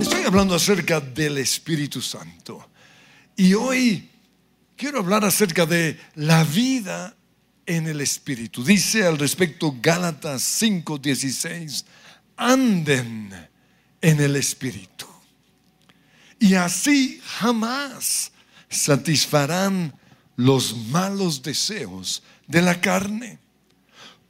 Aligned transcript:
Estoy 0.00 0.24
hablando 0.24 0.54
acerca 0.54 1.00
del 1.00 1.38
Espíritu 1.38 2.00
Santo. 2.00 2.70
Y 3.36 3.54
hoy 3.54 4.08
quiero 4.76 5.00
hablar 5.00 5.24
acerca 5.24 5.66
de 5.66 5.98
la 6.14 6.44
vida 6.44 7.14
en 7.66 7.86
el 7.86 8.00
Espíritu. 8.00 8.64
Dice 8.64 9.06
al 9.06 9.18
respecto 9.18 9.76
Gálatas 9.80 10.42
5:16, 10.42 11.84
anden 12.36 13.48
en 14.00 14.20
el 14.20 14.36
Espíritu. 14.36 15.06
Y 16.38 16.54
así 16.54 17.20
jamás 17.24 18.32
satisfarán 18.68 19.97
los 20.38 20.76
malos 20.90 21.42
deseos 21.42 22.22
de 22.46 22.62
la 22.62 22.80
carne, 22.80 23.40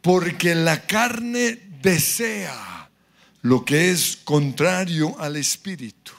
porque 0.01 0.55
la 0.55 0.87
carne 0.87 1.61
desea 1.83 2.91
lo 3.43 3.63
que 3.63 3.91
es 3.91 4.17
contrario 4.25 5.15
al 5.21 5.37
Espíritu, 5.37 6.13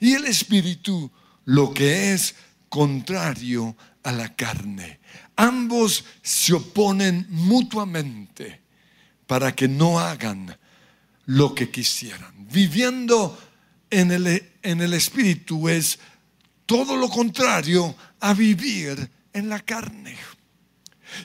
y 0.00 0.14
el 0.14 0.24
Espíritu 0.24 1.08
lo 1.44 1.72
que 1.72 2.12
es 2.12 2.34
contrario 2.68 3.76
a 4.02 4.10
la 4.10 4.34
carne. 4.34 4.98
Ambos 5.36 6.04
se 6.20 6.54
oponen 6.54 7.24
mutuamente 7.30 8.60
para 9.28 9.54
que 9.54 9.68
no 9.68 10.00
hagan 10.00 10.58
lo 11.26 11.54
que 11.54 11.70
quisieran. 11.70 12.48
Viviendo 12.50 13.38
en 13.88 14.10
el, 14.10 14.50
en 14.62 14.80
el 14.80 14.94
Espíritu 14.94 15.68
es 15.68 16.00
todo 16.72 16.96
lo 16.96 17.10
contrario 17.10 17.94
a 18.20 18.32
vivir 18.32 19.10
en 19.34 19.50
la 19.50 19.60
carne. 19.60 20.16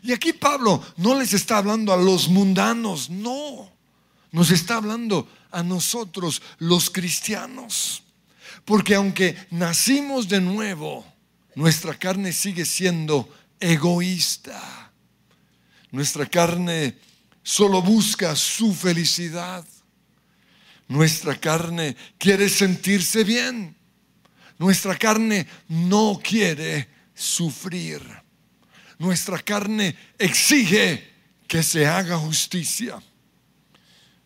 Y 0.04 0.12
aquí 0.12 0.34
Pablo 0.34 0.84
no 0.98 1.18
les 1.18 1.32
está 1.32 1.60
hablando 1.60 1.94
a 1.94 1.96
los 1.96 2.28
mundanos, 2.28 3.10
no, 3.10 3.72
nos 4.34 4.52
está 4.52 4.76
hablando 4.76 5.26
a 5.52 5.64
nosotros 5.64 6.42
los 6.58 6.90
cristianos. 6.90 8.04
Porque 8.66 8.96
aunque 8.96 9.38
nacimos 9.50 10.28
de 10.28 10.42
nuevo, 10.42 11.06
nuestra 11.56 11.98
carne 11.98 12.34
sigue 12.34 12.66
siendo 12.66 13.34
egoísta. 13.58 14.92
Nuestra 15.92 16.26
carne 16.26 16.98
solo 17.42 17.82
busca 17.82 18.36
su 18.36 18.74
felicidad. 18.74 19.66
Nuestra 20.90 21.40
carne 21.40 21.96
quiere 22.18 22.50
sentirse 22.50 23.24
bien. 23.24 23.77
Nuestra 24.58 24.98
carne 24.98 25.48
no 25.68 26.20
quiere 26.24 26.88
sufrir. 27.14 28.02
Nuestra 29.00 29.40
carne 29.40 29.96
exige 30.18 31.04
que 31.48 31.64
se 31.64 31.86
haga 31.86 32.18
justicia. 32.18 33.02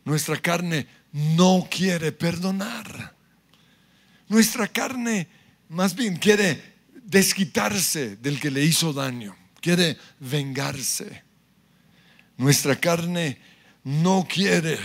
Nuestra 0.06 0.38
carne 0.38 0.88
no 1.12 1.68
quiere 1.70 2.12
perdonar. 2.12 3.16
Nuestra 4.28 4.68
carne 4.68 5.28
más 5.70 5.96
bien 5.96 6.16
quiere 6.16 6.62
desquitarse 7.04 8.16
del 8.16 8.40
que 8.40 8.50
le 8.50 8.64
hizo 8.64 8.94
daño, 8.94 9.36
quiere 9.60 9.98
vengarse. 10.20 11.24
Nuestra 12.38 12.76
carne 12.78 13.40
no 13.84 14.26
quiere 14.28 14.80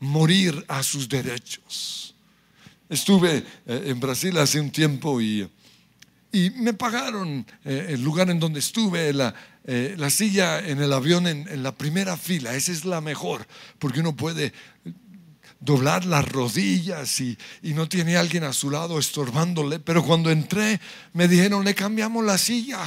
morir 0.00 0.64
a 0.68 0.82
sus 0.82 1.08
derechos. 1.08 2.15
Estuve 2.88 3.44
eh, 3.66 3.82
en 3.86 4.00
Brasil 4.00 4.36
hace 4.38 4.60
un 4.60 4.70
tiempo 4.70 5.20
y, 5.20 5.48
y 6.32 6.50
me 6.50 6.72
pagaron 6.72 7.46
eh, 7.64 7.86
el 7.90 8.02
lugar 8.02 8.30
en 8.30 8.38
donde 8.38 8.60
estuve, 8.60 9.12
la, 9.12 9.34
eh, 9.64 9.94
la 9.98 10.10
silla 10.10 10.60
en 10.60 10.80
el 10.80 10.92
avión 10.92 11.26
en, 11.26 11.48
en 11.48 11.62
la 11.62 11.72
primera 11.72 12.16
fila. 12.16 12.54
Esa 12.54 12.72
es 12.72 12.84
la 12.84 13.00
mejor, 13.00 13.46
porque 13.78 14.00
uno 14.00 14.14
puede 14.14 14.52
doblar 15.58 16.04
las 16.04 16.28
rodillas 16.28 17.20
y, 17.20 17.36
y, 17.62 17.72
no 17.72 17.88
tiene 17.88 18.16
alguien 18.16 18.44
a 18.44 18.52
su 18.52 18.70
lado 18.70 18.98
estorbándole. 18.98 19.80
Pero 19.80 20.04
cuando 20.04 20.30
entré 20.30 20.80
me 21.12 21.26
dijeron, 21.26 21.64
le 21.64 21.74
cambiamos 21.74 22.24
la 22.24 22.38
silla 22.38 22.80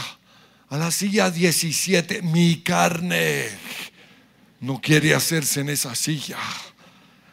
a 0.70 0.78
la 0.78 0.92
silla 0.92 1.30
17. 1.30 2.22
Mi 2.22 2.62
carne 2.62 3.48
no 4.62 4.80
quiere 4.80 5.14
hacerse 5.14 5.62
en 5.62 5.70
esa 5.70 5.96
silla. 5.96 6.38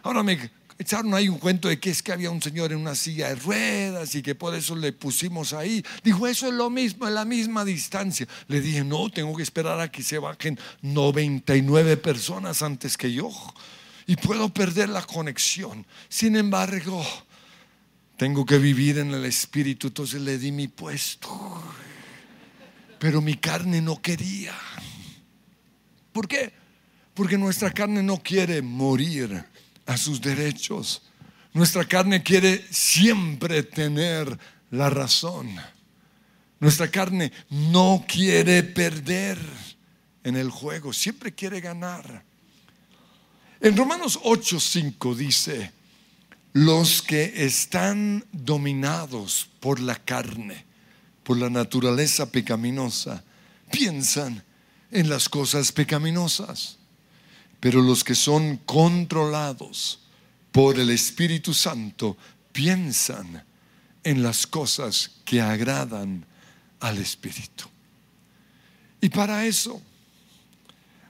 Ahora 0.02 0.22
me 0.22 0.50
echaron 0.78 1.14
ahí 1.14 1.28
un 1.28 1.38
cuento 1.38 1.68
de 1.68 1.78
que 1.78 1.90
es 1.90 2.02
que 2.02 2.12
había 2.12 2.30
un 2.30 2.42
señor 2.42 2.72
en 2.72 2.78
una 2.78 2.94
silla 2.94 3.28
de 3.28 3.36
ruedas 3.36 4.14
y 4.14 4.22
que 4.22 4.34
por 4.34 4.54
eso 4.54 4.76
le 4.76 4.92
pusimos 4.92 5.52
ahí. 5.52 5.84
Dijo, 6.02 6.26
eso 6.26 6.48
es 6.48 6.54
lo 6.54 6.70
mismo, 6.70 7.06
en 7.06 7.14
la 7.14 7.24
misma 7.24 7.64
distancia. 7.64 8.26
Le 8.48 8.60
dije, 8.60 8.84
no, 8.84 9.08
tengo 9.10 9.34
que 9.36 9.42
esperar 9.42 9.80
a 9.80 9.90
que 9.90 10.02
se 10.02 10.18
bajen 10.18 10.58
99 10.82 11.96
personas 11.96 12.62
antes 12.62 12.96
que 12.96 13.12
yo 13.12 13.30
y 14.06 14.16
puedo 14.16 14.48
perder 14.48 14.88
la 14.88 15.02
conexión. 15.02 15.86
Sin 16.08 16.36
embargo, 16.36 17.04
tengo 18.16 18.44
que 18.46 18.58
vivir 18.58 18.98
en 18.98 19.12
el 19.12 19.24
Espíritu, 19.24 19.88
entonces 19.88 20.20
le 20.20 20.38
di 20.38 20.52
mi 20.52 20.68
puesto. 20.68 21.62
Pero 22.98 23.20
mi 23.20 23.34
carne 23.34 23.82
no 23.82 24.00
quería. 24.00 24.54
¿Por 26.12 26.28
qué? 26.28 26.52
Porque 27.12 27.36
nuestra 27.36 27.70
carne 27.70 28.02
no 28.02 28.18
quiere 28.22 28.62
morir 28.62 29.44
a 29.86 29.96
sus 29.96 30.20
derechos. 30.20 31.02
Nuestra 31.52 31.84
carne 31.84 32.22
quiere 32.22 32.64
siempre 32.70 33.62
tener 33.62 34.38
la 34.70 34.90
razón. 34.90 35.56
Nuestra 36.60 36.90
carne 36.90 37.32
no 37.50 38.04
quiere 38.06 38.62
perder 38.62 39.38
en 40.24 40.36
el 40.36 40.50
juego, 40.50 40.92
siempre 40.92 41.32
quiere 41.32 41.60
ganar. 41.60 42.24
En 43.60 43.76
Romanos 43.76 44.18
8:5 44.22 45.14
dice, 45.14 45.72
los 46.52 47.02
que 47.02 47.44
están 47.44 48.24
dominados 48.32 49.48
por 49.60 49.78
la 49.78 49.94
carne, 49.94 50.64
por 51.22 51.36
la 51.36 51.50
naturaleza 51.50 52.30
pecaminosa, 52.30 53.22
piensan 53.70 54.42
en 54.90 55.08
las 55.08 55.28
cosas 55.28 55.72
pecaminosas, 55.72 56.75
pero 57.60 57.82
los 57.82 58.04
que 58.04 58.14
son 58.14 58.58
controlados 58.58 60.00
por 60.52 60.78
el 60.78 60.90
Espíritu 60.90 61.52
Santo 61.52 62.16
piensan 62.52 63.44
en 64.02 64.22
las 64.22 64.46
cosas 64.46 65.10
que 65.24 65.40
agradan 65.40 66.24
al 66.80 66.98
Espíritu. 66.98 67.66
Y 69.00 69.08
para 69.08 69.44
eso, 69.44 69.82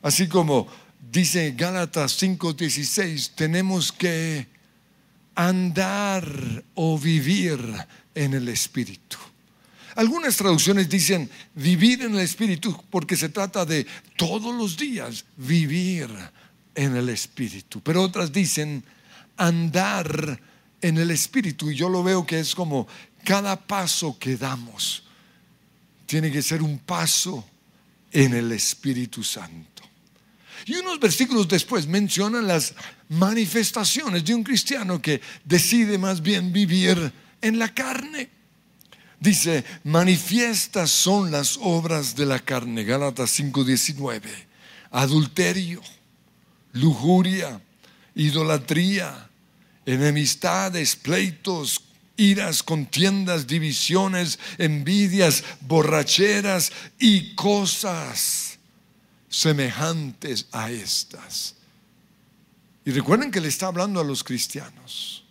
así 0.03 0.29
como 0.29 0.67
dice 1.12 1.53
Gálatas 1.57 2.21
5:16, 2.21 3.33
tenemos 3.34 3.93
que 3.93 4.47
andar 5.34 6.65
o 6.75 6.99
vivir 6.99 7.61
en 8.15 8.34
el 8.34 8.49
Espíritu. 8.49 9.19
Algunas 9.97 10.37
traducciones 10.37 10.89
dicen 10.89 11.29
vivir 11.55 12.03
en 12.03 12.15
el 12.15 12.21
Espíritu 12.21 12.84
porque 12.91 13.17
se 13.17 13.31
trata 13.31 13.65
de 13.65 13.87
todos 14.17 14.55
los 14.55 14.77
días 14.77 15.25
vivir 15.37 16.09
en 16.75 16.97
el 16.97 17.09
Espíritu. 17.09 17.81
Pero 17.81 18.03
otras 18.03 18.31
dicen 18.31 18.84
andar 19.39 20.41
en 20.83 20.99
el 20.99 21.11
Espíritu. 21.11 21.71
Y 21.71 21.77
yo 21.77 21.89
lo 21.89 22.03
veo 22.05 22.27
que 22.27 22.39
es 22.39 22.55
como 22.55 22.87
cada 23.25 23.57
paso 23.57 24.19
que 24.19 24.37
damos 24.37 25.03
tiene 26.07 26.31
que 26.31 26.43
ser 26.43 26.63
un 26.63 26.78
paso 26.78 27.45
en 28.13 28.34
el 28.34 28.53
Espíritu 28.53 29.25
Santo. 29.25 29.83
Y 30.65 30.77
unos 30.77 30.99
versículos 31.01 31.49
después 31.49 31.87
mencionan 31.87 32.47
las 32.47 32.75
manifestaciones 33.09 34.25
de 34.25 34.34
un 34.34 34.43
cristiano 34.43 35.01
que 35.03 35.21
decide 35.45 35.99
más 35.99 36.23
bien 36.23 36.53
vivir 36.53 37.13
en 37.41 37.59
la 37.59 37.73
carne. 37.75 38.35
Dice, 39.19 39.65
manifiestas 39.84 40.91
son 40.91 41.31
las 41.31 41.59
obras 41.62 42.15
de 42.16 42.27
la 42.27 42.38
carne, 42.38 42.84
Gálatas 42.84 43.30
5:19, 43.39 44.28
adulterio, 44.91 45.80
lujuria, 46.72 47.60
idolatría, 48.15 49.30
enemistades, 49.86 50.97
pleitos, 50.97 51.83
iras, 52.16 52.63
contiendas, 52.63 53.47
divisiones, 53.47 54.39
envidias, 54.59 55.45
borracheras 55.60 56.72
y 56.98 57.34
cosas 57.34 58.59
semejantes 59.28 60.47
a 60.53 60.71
estas. 60.71 61.54
Y 62.84 62.91
recuerden 62.92 63.30
que 63.30 63.41
le 63.41 63.48
está 63.48 63.66
hablando 63.66 64.01
a 64.01 64.04
los 64.04 64.22
cristianos. 64.22 65.24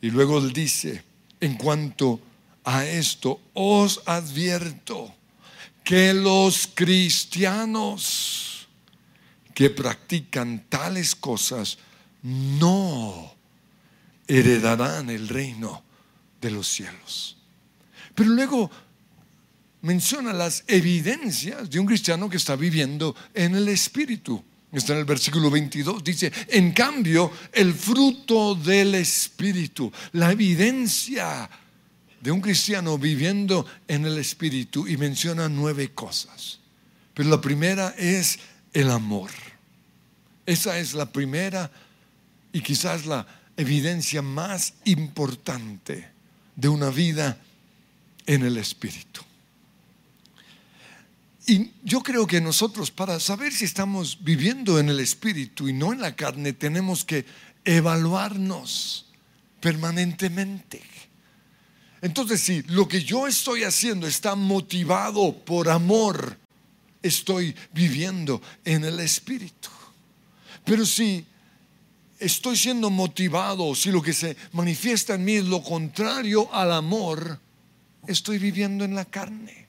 Y 0.00 0.10
luego 0.10 0.38
él 0.38 0.52
dice, 0.52 1.02
en 1.40 1.54
cuanto 1.54 2.14
a 2.14 2.35
esto, 2.66 3.40
os 3.54 4.02
advierto 4.06 5.14
que 5.84 6.12
los 6.12 6.68
cristianos 6.74 8.66
que 9.54 9.70
practican 9.70 10.66
tales 10.68 11.14
cosas 11.14 11.78
no 12.22 13.34
heredarán 14.26 15.10
el 15.10 15.28
reino 15.28 15.84
de 16.40 16.50
los 16.50 16.68
cielos. 16.68 17.36
Pero 18.14 18.30
luego 18.30 18.70
menciona 19.82 20.32
las 20.32 20.64
evidencias 20.66 21.70
de 21.70 21.78
un 21.78 21.86
cristiano 21.86 22.28
que 22.28 22.36
está 22.36 22.56
viviendo 22.56 23.14
en 23.32 23.54
el 23.54 23.68
Espíritu. 23.68 24.42
Está 24.72 24.94
en 24.94 24.98
el 24.98 25.04
versículo 25.04 25.48
22. 25.50 26.02
Dice, 26.02 26.32
en 26.48 26.72
cambio, 26.72 27.30
el 27.52 27.72
fruto 27.72 28.56
del 28.56 28.96
Espíritu, 28.96 29.92
la 30.12 30.32
evidencia 30.32 31.48
de 32.20 32.30
un 32.30 32.40
cristiano 32.40 32.98
viviendo 32.98 33.66
en 33.88 34.04
el 34.04 34.18
Espíritu 34.18 34.86
y 34.86 34.96
menciona 34.96 35.48
nueve 35.48 35.92
cosas. 35.92 36.58
Pero 37.14 37.28
la 37.28 37.40
primera 37.40 37.94
es 37.96 38.38
el 38.72 38.90
amor. 38.90 39.30
Esa 40.44 40.78
es 40.78 40.94
la 40.94 41.06
primera 41.06 41.70
y 42.52 42.60
quizás 42.60 43.06
la 43.06 43.26
evidencia 43.56 44.22
más 44.22 44.74
importante 44.84 46.08
de 46.54 46.68
una 46.68 46.90
vida 46.90 47.38
en 48.26 48.42
el 48.44 48.56
Espíritu. 48.56 49.22
Y 51.46 51.70
yo 51.84 52.02
creo 52.02 52.26
que 52.26 52.40
nosotros, 52.40 52.90
para 52.90 53.20
saber 53.20 53.52
si 53.52 53.64
estamos 53.64 54.18
viviendo 54.24 54.80
en 54.80 54.88
el 54.88 54.98
Espíritu 54.98 55.68
y 55.68 55.72
no 55.72 55.92
en 55.92 56.00
la 56.00 56.16
carne, 56.16 56.52
tenemos 56.52 57.04
que 57.04 57.24
evaluarnos 57.64 59.06
permanentemente. 59.60 60.82
Entonces, 62.02 62.40
si 62.40 62.62
lo 62.62 62.86
que 62.86 63.02
yo 63.02 63.26
estoy 63.26 63.64
haciendo 63.64 64.06
está 64.06 64.34
motivado 64.34 65.32
por 65.32 65.68
amor, 65.68 66.36
estoy 67.02 67.54
viviendo 67.72 68.42
en 68.64 68.84
el 68.84 69.00
Espíritu. 69.00 69.70
Pero 70.64 70.84
si 70.84 71.24
estoy 72.18 72.56
siendo 72.56 72.90
motivado, 72.90 73.74
si 73.74 73.90
lo 73.90 74.02
que 74.02 74.12
se 74.12 74.36
manifiesta 74.52 75.14
en 75.14 75.24
mí 75.24 75.36
es 75.36 75.44
lo 75.44 75.62
contrario 75.62 76.52
al 76.52 76.72
amor, 76.72 77.40
estoy 78.06 78.38
viviendo 78.38 78.84
en 78.84 78.94
la 78.94 79.04
carne. 79.04 79.66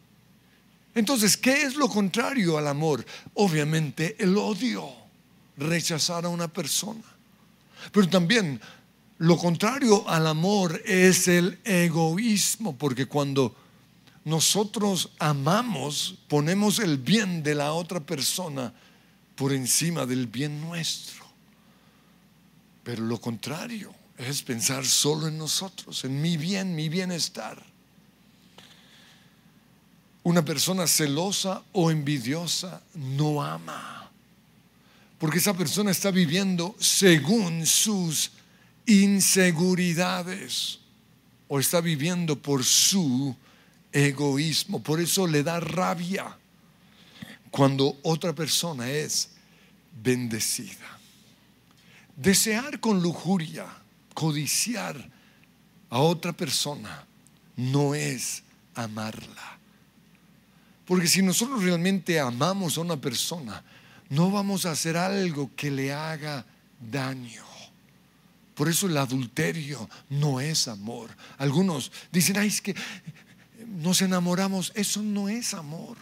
Entonces, 0.96 1.38
¿qué 1.38 1.62
es 1.62 1.76
lo 1.76 1.88
contrario 1.88 2.58
al 2.58 2.68
amor? 2.68 3.06
Obviamente 3.36 4.16
el 4.20 4.36
odio, 4.38 4.90
rechazar 5.58 6.26
a 6.26 6.30
una 6.30 6.48
persona. 6.48 7.04
Pero 7.92 8.10
también 8.10 8.60
lo 9.20 9.38
contrario 9.38 10.08
al 10.08 10.28
amor 10.28 10.82
es 10.86 11.28
el 11.28 11.60
egoísmo, 11.64 12.78
porque 12.78 13.08
cuando 13.08 13.56
nosotros 14.26 15.12
amamos, 15.18 16.16
ponemos 16.28 16.80
el 16.80 16.98
bien 16.98 17.42
de 17.42 17.56
la 17.56 17.74
otra 17.74 18.00
persona 18.00 18.74
por 19.36 19.54
encima 19.54 20.06
del 20.06 20.28
bien 20.28 20.62
nuestro. 20.62 21.26
Pero 22.84 23.04
lo 23.04 23.20
contrario 23.20 23.94
es 24.18 24.42
pensar 24.44 24.86
solo 24.86 25.28
en 25.28 25.38
nosotros, 25.38 26.04
en 26.04 26.22
mi 26.22 26.38
bien, 26.38 26.76
mi 26.76 26.88
bienestar. 26.88 27.64
Una 30.24 30.44
persona 30.44 30.86
celosa 30.88 31.64
o 31.72 31.90
envidiosa 31.90 32.84
no 32.94 33.42
ama, 33.44 34.12
porque 35.18 35.38
esa 35.40 35.54
persona 35.56 35.90
está 35.90 36.12
viviendo 36.12 36.76
según 36.80 37.66
sus 37.66 38.32
inseguridades 38.88 40.80
o 41.48 41.60
está 41.60 41.82
viviendo 41.82 42.42
por 42.42 42.64
su 42.64 43.36
egoísmo. 43.92 44.82
Por 44.82 45.00
eso 45.00 45.28
le 45.28 45.44
da 45.44 45.60
rabia 45.60 46.36
cuando 47.52 48.00
otra 48.04 48.34
persona 48.34 48.90
es 48.90 49.30
bendecida. 50.02 50.98
Desear 52.16 52.80
con 52.80 53.02
lujuria, 53.02 53.66
codiciar 54.14 55.10
a 55.90 56.00
otra 56.00 56.34
persona, 56.34 57.06
no 57.56 57.94
es 57.94 58.44
amarla. 58.74 59.58
Porque 60.86 61.08
si 61.08 61.22
nosotros 61.22 61.64
realmente 61.64 62.20
amamos 62.20 62.78
a 62.78 62.82
una 62.82 62.98
persona, 62.98 63.64
no 64.10 64.32
vamos 64.32 64.66
a 64.66 64.72
hacer 64.72 64.96
algo 64.96 65.52
que 65.56 65.70
le 65.70 65.92
haga 65.94 66.46
daño. 66.80 67.47
Por 68.58 68.68
eso 68.68 68.88
el 68.88 68.98
adulterio 68.98 69.88
no 70.10 70.40
es 70.42 70.68
amor. 70.68 71.12
Algunos 71.38 71.92
dicen, 72.12 72.38
ay, 72.38 72.48
es 72.48 72.60
que 72.60 72.76
nos 73.68 74.02
enamoramos. 74.02 74.72
Eso 74.74 75.04
no 75.04 75.30
es 75.30 75.54
amor. 75.54 75.96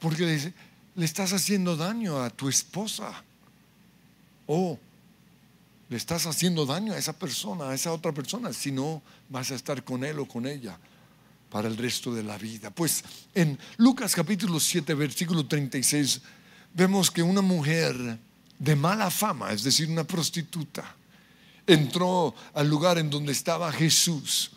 Porque 0.00 0.24
le, 0.24 0.54
le 0.96 1.04
estás 1.04 1.34
haciendo 1.34 1.76
daño 1.76 2.22
a 2.22 2.30
tu 2.30 2.48
esposa. 2.48 3.22
O 4.46 4.78
le 5.90 5.98
estás 5.98 6.24
haciendo 6.24 6.64
daño 6.64 6.94
a 6.94 6.98
esa 6.98 7.12
persona, 7.12 7.68
a 7.68 7.74
esa 7.74 7.92
otra 7.92 8.12
persona, 8.12 8.50
si 8.54 8.72
no 8.72 9.02
vas 9.28 9.50
a 9.50 9.56
estar 9.56 9.84
con 9.84 10.02
él 10.02 10.18
o 10.18 10.26
con 10.26 10.46
ella 10.46 10.78
para 11.50 11.68
el 11.68 11.76
resto 11.76 12.14
de 12.14 12.22
la 12.22 12.38
vida. 12.38 12.70
Pues 12.70 13.04
en 13.34 13.58
Lucas 13.76 14.14
capítulo 14.14 14.58
7, 14.58 14.94
versículo 14.94 15.44
36, 15.44 16.22
vemos 16.72 17.10
que 17.10 17.22
una 17.22 17.42
mujer 17.42 18.18
de 18.60 18.76
mala 18.76 19.10
fama, 19.10 19.52
es 19.52 19.64
decir, 19.64 19.88
una 19.88 20.04
prostituta, 20.04 20.94
entró 21.66 22.34
al 22.54 22.68
lugar 22.68 22.98
en 22.98 23.08
donde 23.08 23.32
estaba 23.32 23.72
Jesús 23.72 24.52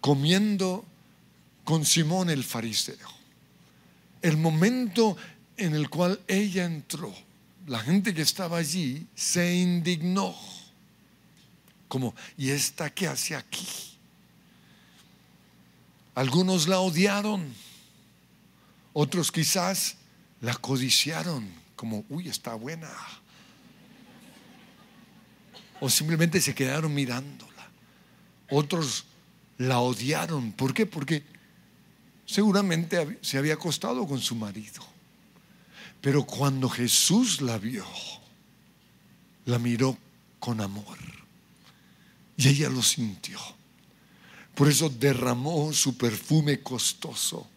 comiendo 0.00 0.84
con 1.64 1.84
Simón 1.84 2.28
el 2.28 2.44
fariseo. 2.44 3.08
El 4.20 4.36
momento 4.36 5.16
en 5.56 5.74
el 5.74 5.88
cual 5.88 6.20
ella 6.28 6.66
entró, 6.66 7.12
la 7.66 7.80
gente 7.80 8.14
que 8.14 8.22
estaba 8.22 8.58
allí 8.58 9.06
se 9.14 9.56
indignó, 9.56 10.36
como, 11.88 12.14
¿y 12.36 12.50
esta 12.50 12.90
qué 12.90 13.08
hace 13.08 13.34
aquí? 13.34 13.66
Algunos 16.14 16.68
la 16.68 16.80
odiaron, 16.80 17.50
otros 18.92 19.32
quizás 19.32 19.96
la 20.42 20.54
codiciaron, 20.54 21.50
como, 21.76 22.04
uy, 22.10 22.28
está 22.28 22.54
buena 22.54 22.90
o 25.80 25.88
simplemente 25.88 26.40
se 26.40 26.54
quedaron 26.54 26.94
mirándola. 26.94 27.68
Otros 28.50 29.04
la 29.58 29.80
odiaron. 29.80 30.52
¿Por 30.52 30.74
qué? 30.74 30.86
Porque 30.86 31.22
seguramente 32.26 33.18
se 33.20 33.38
había 33.38 33.54
acostado 33.54 34.06
con 34.06 34.20
su 34.20 34.34
marido. 34.34 34.86
Pero 36.00 36.24
cuando 36.24 36.68
Jesús 36.68 37.40
la 37.40 37.58
vio, 37.58 37.86
la 39.46 39.58
miró 39.58 39.98
con 40.38 40.60
amor. 40.60 40.98
Y 42.36 42.48
ella 42.48 42.68
lo 42.68 42.82
sintió. 42.82 43.38
Por 44.54 44.68
eso 44.68 44.88
derramó 44.88 45.72
su 45.72 45.96
perfume 45.96 46.60
costoso 46.60 47.48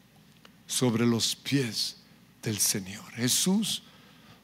sobre 0.67 1.05
los 1.05 1.35
pies 1.35 1.97
del 2.41 2.59
Señor. 2.59 3.11
Jesús 3.13 3.83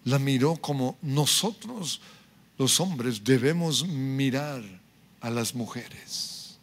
la 0.05 0.19
miró 0.19 0.55
como 0.55 0.97
nosotros 1.01 2.01
los 2.57 2.79
hombres 2.79 3.23
debemos 3.23 3.87
mirar 3.87 4.63
a 5.21 5.29
las 5.29 5.53
mujeres. 5.53 6.57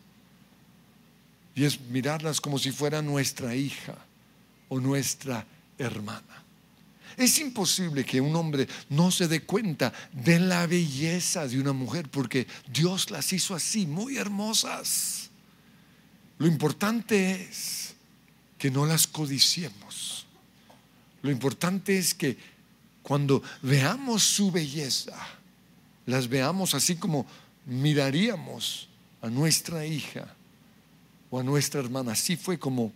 Y 1.55 1.65
es 1.65 1.81
mirarlas 1.81 2.41
como 2.41 2.59
si 2.59 2.73
fuera 2.73 3.01
nuestra 3.01 3.55
hija 3.55 3.97
o 4.69 4.81
nuestra 4.81 5.47
hermana. 5.79 6.43
Es 7.17 7.39
imposible 7.39 8.05
que 8.05 8.21
un 8.21 8.35
hombre 8.35 8.67
no 8.89 9.13
se 9.13 9.29
dé 9.29 9.43
cuenta 9.43 9.93
de 10.13 10.41
la 10.41 10.67
belleza 10.67 11.47
de 11.47 11.61
una 11.61 11.73
mujer 11.73 12.09
porque 12.09 12.49
Dios 12.69 13.11
las 13.11 13.33
hizo 13.33 13.55
así, 13.55 13.87
muy 13.87 14.17
hermosas. 14.17 15.31
Lo 16.39 16.49
importante 16.49 17.41
es 17.43 17.95
que 18.59 18.71
no 18.71 18.85
las 18.85 19.07
codiciemos. 19.07 20.27
Lo 21.23 21.31
importante 21.31 21.97
es 21.97 22.15
que 22.15 22.37
cuando 23.03 23.43
veamos 23.63 24.25
su 24.25 24.51
belleza, 24.51 25.15
las 26.07 26.29
veamos 26.29 26.75
así 26.75 26.97
como 26.97 27.27
miraríamos 27.67 28.89
a 29.23 29.29
nuestra 29.29 29.87
hija 29.87 30.27
o 31.31 31.41
a 31.41 31.43
nuestra 31.43 31.81
hermana. 31.81 32.13
Así 32.13 32.37
fue 32.37 32.59
como 32.59 32.93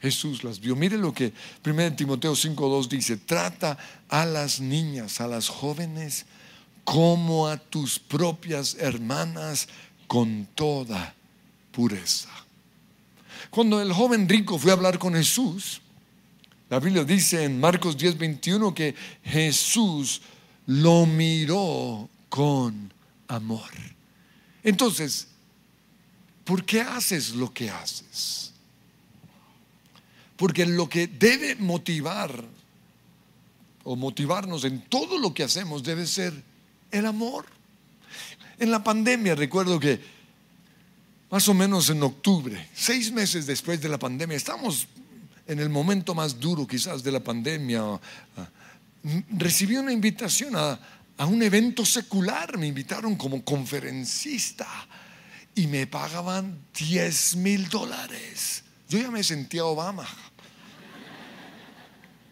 Jesús 0.00 0.44
las 0.44 0.60
vio. 0.60 0.76
Mire 0.76 0.98
lo 0.98 1.12
que 1.12 1.32
1 1.64 1.94
Timoteo 1.94 2.32
5.2 2.32 2.88
dice, 2.88 3.16
trata 3.16 3.78
a 4.08 4.26
las 4.26 4.60
niñas, 4.60 5.20
a 5.20 5.26
las 5.26 5.48
jóvenes, 5.48 6.26
como 6.84 7.46
a 7.46 7.56
tus 7.56 7.98
propias 7.98 8.76
hermanas 8.78 9.68
con 10.06 10.48
toda 10.54 11.14
pureza. 11.70 12.28
Cuando 13.50 13.80
el 13.80 13.92
joven 13.92 14.28
rico 14.28 14.58
fue 14.58 14.70
a 14.70 14.74
hablar 14.74 14.98
con 14.98 15.14
Jesús, 15.14 15.80
la 16.68 16.80
Biblia 16.80 17.04
dice 17.04 17.44
en 17.44 17.60
Marcos 17.60 17.96
10:21 17.96 18.74
que 18.74 18.94
Jesús 19.22 20.22
lo 20.66 21.06
miró 21.06 22.08
con 22.32 22.90
amor. 23.28 23.68
Entonces, 24.64 25.28
¿por 26.44 26.64
qué 26.64 26.80
haces 26.80 27.34
lo 27.34 27.52
que 27.52 27.68
haces? 27.68 28.52
Porque 30.36 30.64
lo 30.64 30.88
que 30.88 31.08
debe 31.08 31.56
motivar 31.56 32.42
o 33.84 33.96
motivarnos 33.96 34.64
en 34.64 34.80
todo 34.88 35.18
lo 35.18 35.34
que 35.34 35.42
hacemos 35.42 35.82
debe 35.82 36.06
ser 36.06 36.32
el 36.90 37.04
amor. 37.04 37.44
En 38.58 38.70
la 38.70 38.82
pandemia 38.82 39.34
recuerdo 39.34 39.78
que 39.78 40.00
más 41.30 41.46
o 41.48 41.52
menos 41.52 41.90
en 41.90 42.02
octubre, 42.02 42.66
seis 42.74 43.12
meses 43.12 43.44
después 43.44 43.78
de 43.82 43.90
la 43.90 43.98
pandemia, 43.98 44.38
estamos 44.38 44.88
en 45.46 45.58
el 45.58 45.68
momento 45.68 46.14
más 46.14 46.40
duro 46.40 46.66
quizás 46.66 47.02
de 47.02 47.12
la 47.12 47.20
pandemia, 47.20 47.82
ah, 47.82 48.48
recibí 49.36 49.76
una 49.76 49.92
invitación 49.92 50.56
a, 50.56 50.80
a 51.18 51.26
un 51.26 51.42
evento 51.42 51.84
secular, 51.84 52.58
me 52.58 52.66
invitaron 52.66 53.16
como 53.16 53.44
conferencista 53.44 54.66
y 55.54 55.66
me 55.66 55.86
pagaban 55.86 56.58
10 56.78 57.36
mil 57.36 57.68
dólares. 57.68 58.64
Yo 58.88 58.98
ya 58.98 59.10
me 59.10 59.22
sentía 59.22 59.64
Obama. 59.64 60.06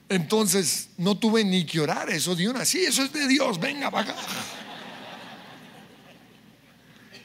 Entonces 0.08 0.88
no 0.96 1.16
tuve 1.16 1.44
ni 1.44 1.64
que 1.64 1.80
orar 1.80 2.10
eso 2.10 2.34
de 2.34 2.48
una, 2.48 2.64
sí, 2.64 2.80
eso 2.80 3.04
es 3.04 3.12
de 3.12 3.28
Dios, 3.28 3.60
venga 3.60 3.90
para 3.90 4.10
acá. 4.10 4.20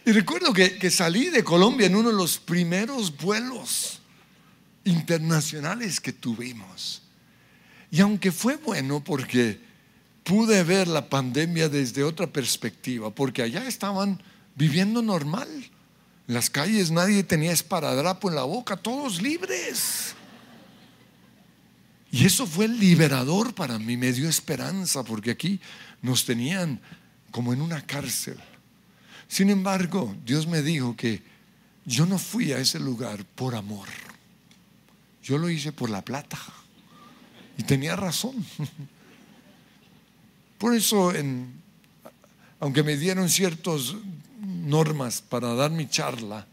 Y 0.06 0.12
recuerdo 0.12 0.54
que, 0.54 0.78
que, 0.78 0.92
salí 0.92 1.32
de 1.32 1.44
Colombia 1.44 1.88
en 1.88 1.96
uno 1.96 2.10
de 2.10 2.16
los 2.16 2.38
primeros 2.38 3.18
vuelos 3.18 4.02
internacionales 4.84 6.00
que 6.00 6.14
tuvimos. 6.14 7.02
Y 7.90 8.02
aunque 8.02 8.32
fue 8.32 8.58
bueno 8.58 9.04
porque 9.04 9.65
pude 10.26 10.64
ver 10.64 10.88
la 10.88 11.08
pandemia 11.08 11.70
desde 11.70 12.04
otra 12.04 12.26
perspectiva, 12.28 13.12
porque 13.12 13.44
allá 13.44 13.68
estaban 13.68 14.22
viviendo 14.56 15.02
normal. 15.04 15.48
En 16.28 16.34
las 16.34 16.50
calles 16.50 16.90
nadie 16.90 17.24
tenía 17.24 17.52
esparadrapo 17.52 18.28
en 18.28 18.36
la 18.36 18.44
boca, 18.44 18.76
todos 18.76 19.22
libres. 19.22 20.16
Y 22.12 22.26
eso 22.26 22.48
fue 22.48 22.68
liberador 22.68 23.54
para 23.54 23.78
mí, 23.78 23.98
me 23.98 24.12
dio 24.12 24.28
esperanza, 24.28 25.04
porque 25.04 25.30
aquí 25.30 25.62
nos 26.02 26.26
tenían 26.26 26.82
como 27.30 27.54
en 27.54 27.62
una 27.62 27.86
cárcel. 27.86 28.40
Sin 29.28 29.52
embargo, 29.52 30.16
Dios 30.26 30.48
me 30.48 30.64
dijo 30.64 30.96
que 30.96 31.22
yo 31.86 32.08
no 32.08 32.18
fui 32.18 32.52
a 32.52 32.58
ese 32.58 32.80
lugar 32.80 33.26
por 33.36 33.54
amor. 33.54 33.88
Yo 35.22 35.38
lo 35.38 35.52
hice 35.52 35.72
por 35.72 35.92
la 35.92 36.04
plata. 36.04 36.40
Y 37.60 37.64
tenía 37.64 37.96
razón. 37.96 38.44
Por 40.66 40.74
eso, 40.74 41.14
aunque 42.60 42.82
me 42.82 42.98
dieron 42.98 43.30
ciertas 43.30 43.94
normas 44.42 45.22
para 45.22 45.54
dar 45.54 45.70
mi 45.70 45.88
charla, 45.88 46.48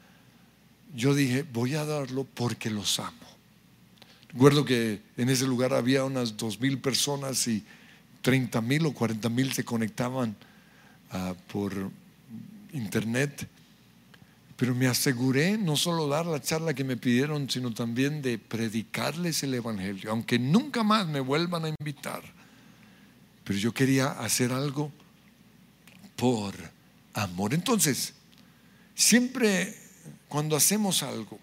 yo 0.95 1.14
dije, 1.14 1.47
voy 1.50 1.76
a 1.76 1.87
darlo 1.87 2.25
porque 2.25 2.69
los 2.69 2.99
amo. 2.99 3.26
Recuerdo 4.28 4.66
que 4.66 5.00
en 5.16 5.31
ese 5.31 5.47
lugar 5.47 5.73
había 5.73 6.04
unas 6.04 6.37
dos 6.37 6.61
mil 6.61 6.78
personas 6.78 7.49
y 7.49 7.64
30 8.21 8.61
mil 8.61 8.85
o 8.85 8.92
40 8.92 9.31
mil 9.31 9.50
se 9.54 9.64
conectaban 9.64 10.37
ah, 11.11 11.33
por 11.50 11.73
internet. 12.75 13.49
Pero 14.57 14.75
me 14.75 14.88
aseguré 14.88 15.57
no 15.57 15.75
solo 15.75 16.07
dar 16.07 16.26
la 16.26 16.42
charla 16.42 16.75
que 16.75 16.85
me 16.85 16.99
pidieron, 16.99 17.49
sino 17.49 17.73
también 17.73 18.21
de 18.21 18.37
predicarles 18.37 19.42
el 19.42 19.54
Evangelio, 19.54 20.11
aunque 20.11 20.38
nunca 20.38 20.83
más 20.83 21.07
me 21.07 21.21
vuelvan 21.21 21.64
a 21.64 21.71
invitar 21.71 22.42
pero 23.45 23.59
yo 23.59 23.73
quería 23.73 24.13
hacer 24.13 24.53
algo 24.53 24.93
por 26.17 26.55
amor. 27.15 27.55
Entonces, 27.55 28.15
siempre 28.95 29.77
cuando 30.29 30.57
hacemos 30.57 31.03
algo, 31.03 31.39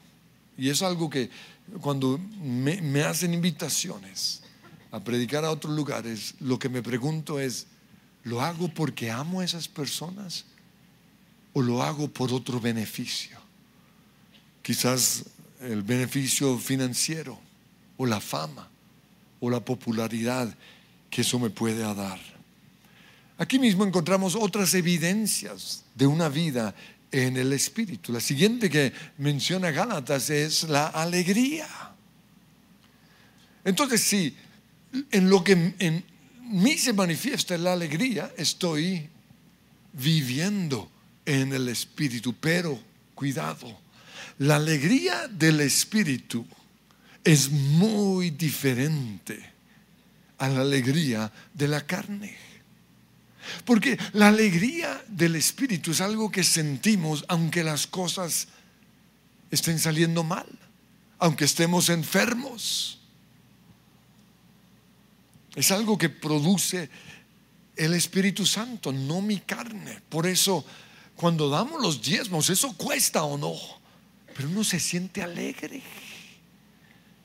y 0.57 0.69
es 0.69 0.81
algo 0.81 1.09
que 1.09 1.29
cuando 1.81 2.17
me, 2.41 3.03
hacen 3.03 3.33
invitaciones 3.33 4.41
a 4.91 4.99
predicar 4.99 5.45
a 5.45 5.51
otros 5.51 5.75
lugares, 5.75 6.35
lo 6.39 6.57
que 6.57 6.69
me 6.69 6.81
pregunto 6.81 7.39
es, 7.39 7.67
¿lo 8.23 8.41
hago 8.41 8.67
porque 8.73 9.11
amo 9.11 9.41
a 9.41 9.45
esas 9.45 9.67
personas 9.67 10.45
o 11.53 11.61
lo 11.61 11.83
hago 11.83 12.07
por 12.07 12.33
otro 12.33 12.59
beneficio? 12.59 13.37
Quizás 14.61 15.25
el 15.61 15.83
beneficio 15.83 16.57
financiero 16.57 17.39
o 17.97 18.05
la 18.05 18.19
fama 18.19 18.67
o 19.39 19.49
la 19.49 19.59
popularidad 19.63 20.53
que 21.09 21.21
eso 21.21 21.39
me 21.39 21.49
puede 21.49 21.81
dar. 21.93 22.19
Aquí 23.37 23.57
mismo 23.57 23.85
encontramos 23.85 24.35
otras 24.35 24.73
evidencias 24.73 25.85
de 25.95 26.05
una 26.05 26.27
vida 26.29 26.75
en 27.11 27.37
el 27.37 27.53
Espíritu. 27.53 28.11
La 28.11 28.19
siguiente 28.19 28.69
que 28.69 28.91
menciona 29.17 29.71
Gálatas 29.71 30.29
es 30.29 30.63
la 30.63 30.87
alegría. 30.87 31.67
Entonces, 33.63 34.01
si 34.01 34.35
en 35.11 35.29
lo 35.29 35.43
que 35.43 35.73
en 35.79 36.03
mí 36.49 36.77
se 36.77 36.93
manifiesta 36.93 37.57
la 37.57 37.73
alegría, 37.73 38.33
estoy 38.37 39.07
viviendo 39.93 40.91
en 41.25 41.53
el 41.53 41.69
Espíritu. 41.69 42.35
Pero, 42.39 42.79
cuidado, 43.15 43.79
la 44.39 44.57
alegría 44.57 45.27
del 45.27 45.61
Espíritu 45.61 46.45
es 47.23 47.49
muy 47.49 48.31
diferente 48.31 49.58
a 50.39 50.47
la 50.47 50.61
alegría 50.61 51.31
de 51.53 51.67
la 51.67 51.85
carne. 51.85 52.35
Porque 53.65 53.97
la 54.13 54.29
alegría 54.29 55.03
del 55.07 55.35
Espíritu 55.35 55.91
es 55.91 56.01
algo 56.01 56.31
que 56.31 56.43
sentimos 56.43 57.25
aunque 57.27 57.63
las 57.63 57.87
cosas 57.87 58.47
estén 59.51 59.79
saliendo 59.79 60.23
mal, 60.23 60.47
aunque 61.19 61.45
estemos 61.45 61.89
enfermos. 61.89 62.99
Es 65.55 65.71
algo 65.71 65.97
que 65.97 66.09
produce 66.09 66.89
el 67.75 67.93
Espíritu 67.93 68.45
Santo, 68.45 68.91
no 68.91 69.21
mi 69.21 69.39
carne. 69.39 70.01
Por 70.09 70.27
eso, 70.27 70.65
cuando 71.15 71.49
damos 71.49 71.81
los 71.81 72.01
diezmos, 72.01 72.49
eso 72.49 72.73
cuesta 72.73 73.23
o 73.23 73.37
no, 73.37 73.55
pero 74.35 74.49
uno 74.49 74.63
se 74.63 74.79
siente 74.79 75.23
alegre. 75.23 75.81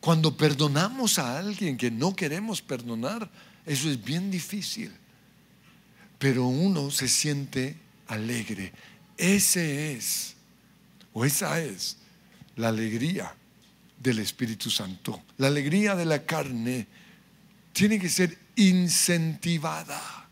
Cuando 0.05 0.37
perdonamos 0.37 1.19
a 1.19 1.39
alguien 1.39 1.79
que 1.79 1.91
no 1.91 2.15
queremos 2.15 2.61
perdonar, 2.61 3.31
eso 3.65 3.89
es 3.89 4.05
bien 4.05 4.31
difícil. 4.31 4.93
Pero 6.19 6.45
uno 6.45 6.91
se 6.91 7.09
siente 7.09 7.79
alegre. 8.09 8.71
Ese 9.17 9.95
es, 9.95 10.35
o 11.15 11.25
esa 11.25 11.59
es, 11.59 11.97
la 12.57 12.69
alegría 12.69 13.35
del 13.99 14.19
Espíritu 14.19 14.71
Santo. 14.71 15.23
La 15.39 15.47
alegría 15.47 15.97
de 15.97 16.05
la 16.05 16.27
carne 16.27 16.87
tiene 17.73 17.99
que 17.99 18.11
ser 18.11 18.37
incentivada. 18.57 20.29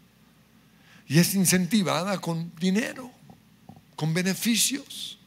Y 1.09 1.19
es 1.19 1.35
incentivada 1.35 2.19
con 2.19 2.53
dinero, 2.61 3.11
con 3.97 4.13
beneficios 4.13 5.19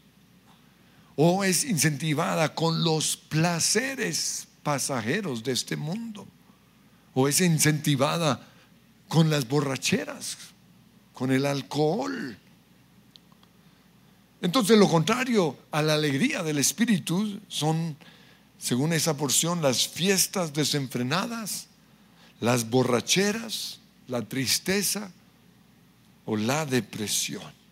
o 1.16 1.44
es 1.44 1.64
incentivada 1.64 2.54
con 2.54 2.84
los 2.84 3.16
placeres 3.16 4.48
pasajeros 4.64 5.44
de 5.44 5.54
este 5.54 5.76
mundo, 5.76 6.28
o 7.14 7.28
es 7.28 7.40
incentivada 7.42 8.46
con 9.08 9.30
las 9.30 9.48
borracheras, 9.48 10.38
con 11.14 11.32
el 11.32 11.46
alcohol. 11.46 12.38
Entonces 14.42 14.78
lo 14.78 14.90
contrario 14.90 15.58
a 15.72 15.82
la 15.82 15.94
alegría 15.94 16.44
del 16.44 16.58
Espíritu 16.58 17.40
son, 17.48 17.96
según 18.60 18.92
esa 18.92 19.16
porción, 19.16 19.62
las 19.62 19.88
fiestas 19.88 20.54
desenfrenadas, 20.54 21.68
las 22.42 22.70
borracheras, 22.70 23.80
la 24.08 24.22
tristeza 24.24 25.12
o 26.26 26.36
la 26.36 26.66
depresión. 26.66 27.65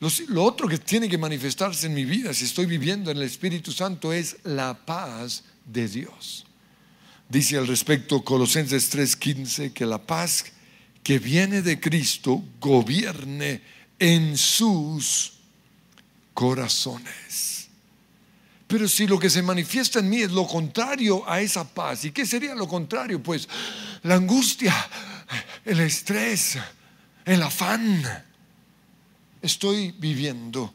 Lo, 0.00 0.44
otro 0.44 0.68
que 0.68 0.78
tiene 0.78 1.08
que 1.08 1.18
manifestarse 1.18 1.86
en 1.86 1.94
mi 1.94 2.04
vida, 2.04 2.32
si 2.32 2.44
estoy 2.44 2.66
viviendo 2.66 3.10
en 3.10 3.16
el 3.16 3.24
Espíritu 3.24 3.72
Santo, 3.72 4.12
es 4.12 4.36
la 4.44 4.74
paz 4.86 5.42
de 5.64 5.88
Dios. 5.88 6.46
Dice 7.28 7.58
al 7.58 7.66
respecto 7.66 8.22
Colosenses 8.22 8.90
3:15 8.94 9.72
que 9.72 9.84
la 9.84 9.98
paz 9.98 10.44
que 11.02 11.18
viene 11.18 11.62
de 11.62 11.80
Cristo 11.80 12.42
gobierne 12.60 13.60
en 13.98 14.38
sus 14.38 15.32
corazones. 16.32 17.68
Pero 18.68 18.86
si 18.86 19.06
lo 19.06 19.18
que 19.18 19.30
se 19.30 19.42
manifiesta 19.42 19.98
en 19.98 20.10
mí 20.10 20.22
es 20.22 20.30
lo 20.30 20.46
contrario 20.46 21.28
a 21.28 21.40
esa 21.40 21.66
paz, 21.66 22.04
¿y 22.04 22.12
qué 22.12 22.24
sería 22.24 22.54
lo 22.54 22.68
contrario? 22.68 23.20
Pues 23.22 23.48
la 24.02 24.14
angustia, 24.14 24.74
el 25.64 25.80
estrés, 25.80 26.56
el 27.24 27.42
afán 27.42 28.27
estoy 29.42 29.92
viviendo 29.92 30.72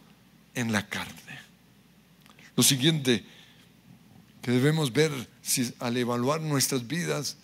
en 0.55 0.71
la 0.71 0.87
carne. 0.87 1.39
Lo 2.55 2.63
siguiente 2.63 3.25
que 4.41 4.51
debemos 4.51 4.91
ver 4.91 5.11
si, 5.41 5.73
al 5.79 5.97
evaluar 5.97 6.41
nuestras 6.41 6.85
vidas, 6.87 7.37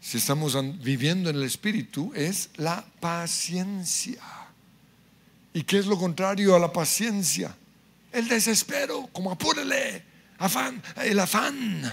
si 0.00 0.18
estamos 0.18 0.56
viviendo 0.82 1.30
en 1.30 1.36
el 1.36 1.44
Espíritu, 1.44 2.12
es 2.14 2.50
la 2.56 2.84
paciencia. 3.00 4.22
¿Y 5.54 5.62
qué 5.62 5.78
es 5.78 5.86
lo 5.86 5.98
contrario 5.98 6.56
a 6.56 6.58
la 6.58 6.72
paciencia? 6.72 7.54
El 8.10 8.28
desespero, 8.28 9.08
como 9.12 9.30
apúrele, 9.30 10.02
afán, 10.38 10.82
el 10.96 11.18
afán. 11.20 11.90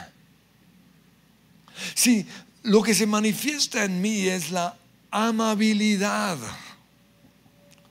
Si 1.94 2.26
lo 2.64 2.82
que 2.82 2.94
se 2.94 3.06
manifiesta 3.06 3.86
en 3.86 4.02
mí 4.02 4.28
es 4.28 4.52
la 4.52 4.76
amabilidad 5.12 6.38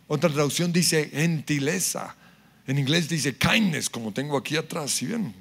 otra 0.08 0.30
traducción 0.30 0.72
dice 0.72 1.10
gentileza. 1.10 2.16
En 2.66 2.78
inglés 2.78 3.08
dice 3.08 3.36
kindness, 3.36 3.88
como 3.88 4.12
tengo 4.12 4.36
aquí 4.36 4.56
atrás, 4.56 4.90
¿sí 4.90 5.06
ven? 5.06 5.34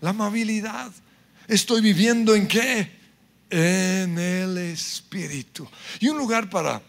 La 0.00 0.10
amabilidad. 0.10 0.92
Estoy 1.46 1.80
viviendo 1.80 2.34
en 2.34 2.48
qué? 2.48 2.90
En 3.50 4.18
el 4.18 4.56
Espíritu. 4.58 5.68
Y 6.00 6.08
un 6.08 6.16
lugar 6.16 6.48
para 6.48 6.82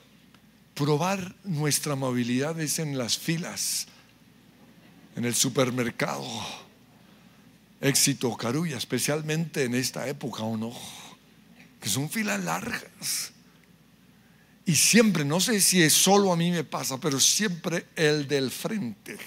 probar 0.73 1.35
nuestra 1.43 1.93
amabilidad 1.93 2.59
es 2.59 2.79
en 2.79 2.97
las 2.97 3.17
filas, 3.17 3.87
en 5.15 5.25
el 5.25 5.35
supermercado. 5.35 6.25
Éxito, 7.81 8.35
Carulla, 8.37 8.77
especialmente 8.77 9.65
en 9.65 9.75
esta 9.75 10.07
época, 10.07 10.43
¿o 10.43 10.55
no? 10.55 10.73
Que 11.81 11.89
son 11.89 12.09
filas 12.09 12.43
largas. 12.43 13.32
Y 14.65 14.75
siempre, 14.75 15.25
no 15.25 15.39
sé 15.39 15.59
si 15.59 15.81
es 15.81 15.93
solo 15.93 16.31
a 16.31 16.37
mí 16.37 16.51
me 16.51 16.63
pasa, 16.63 16.97
pero 16.97 17.19
siempre 17.19 17.87
el 17.95 18.27
del 18.27 18.49
frente. 18.49 19.17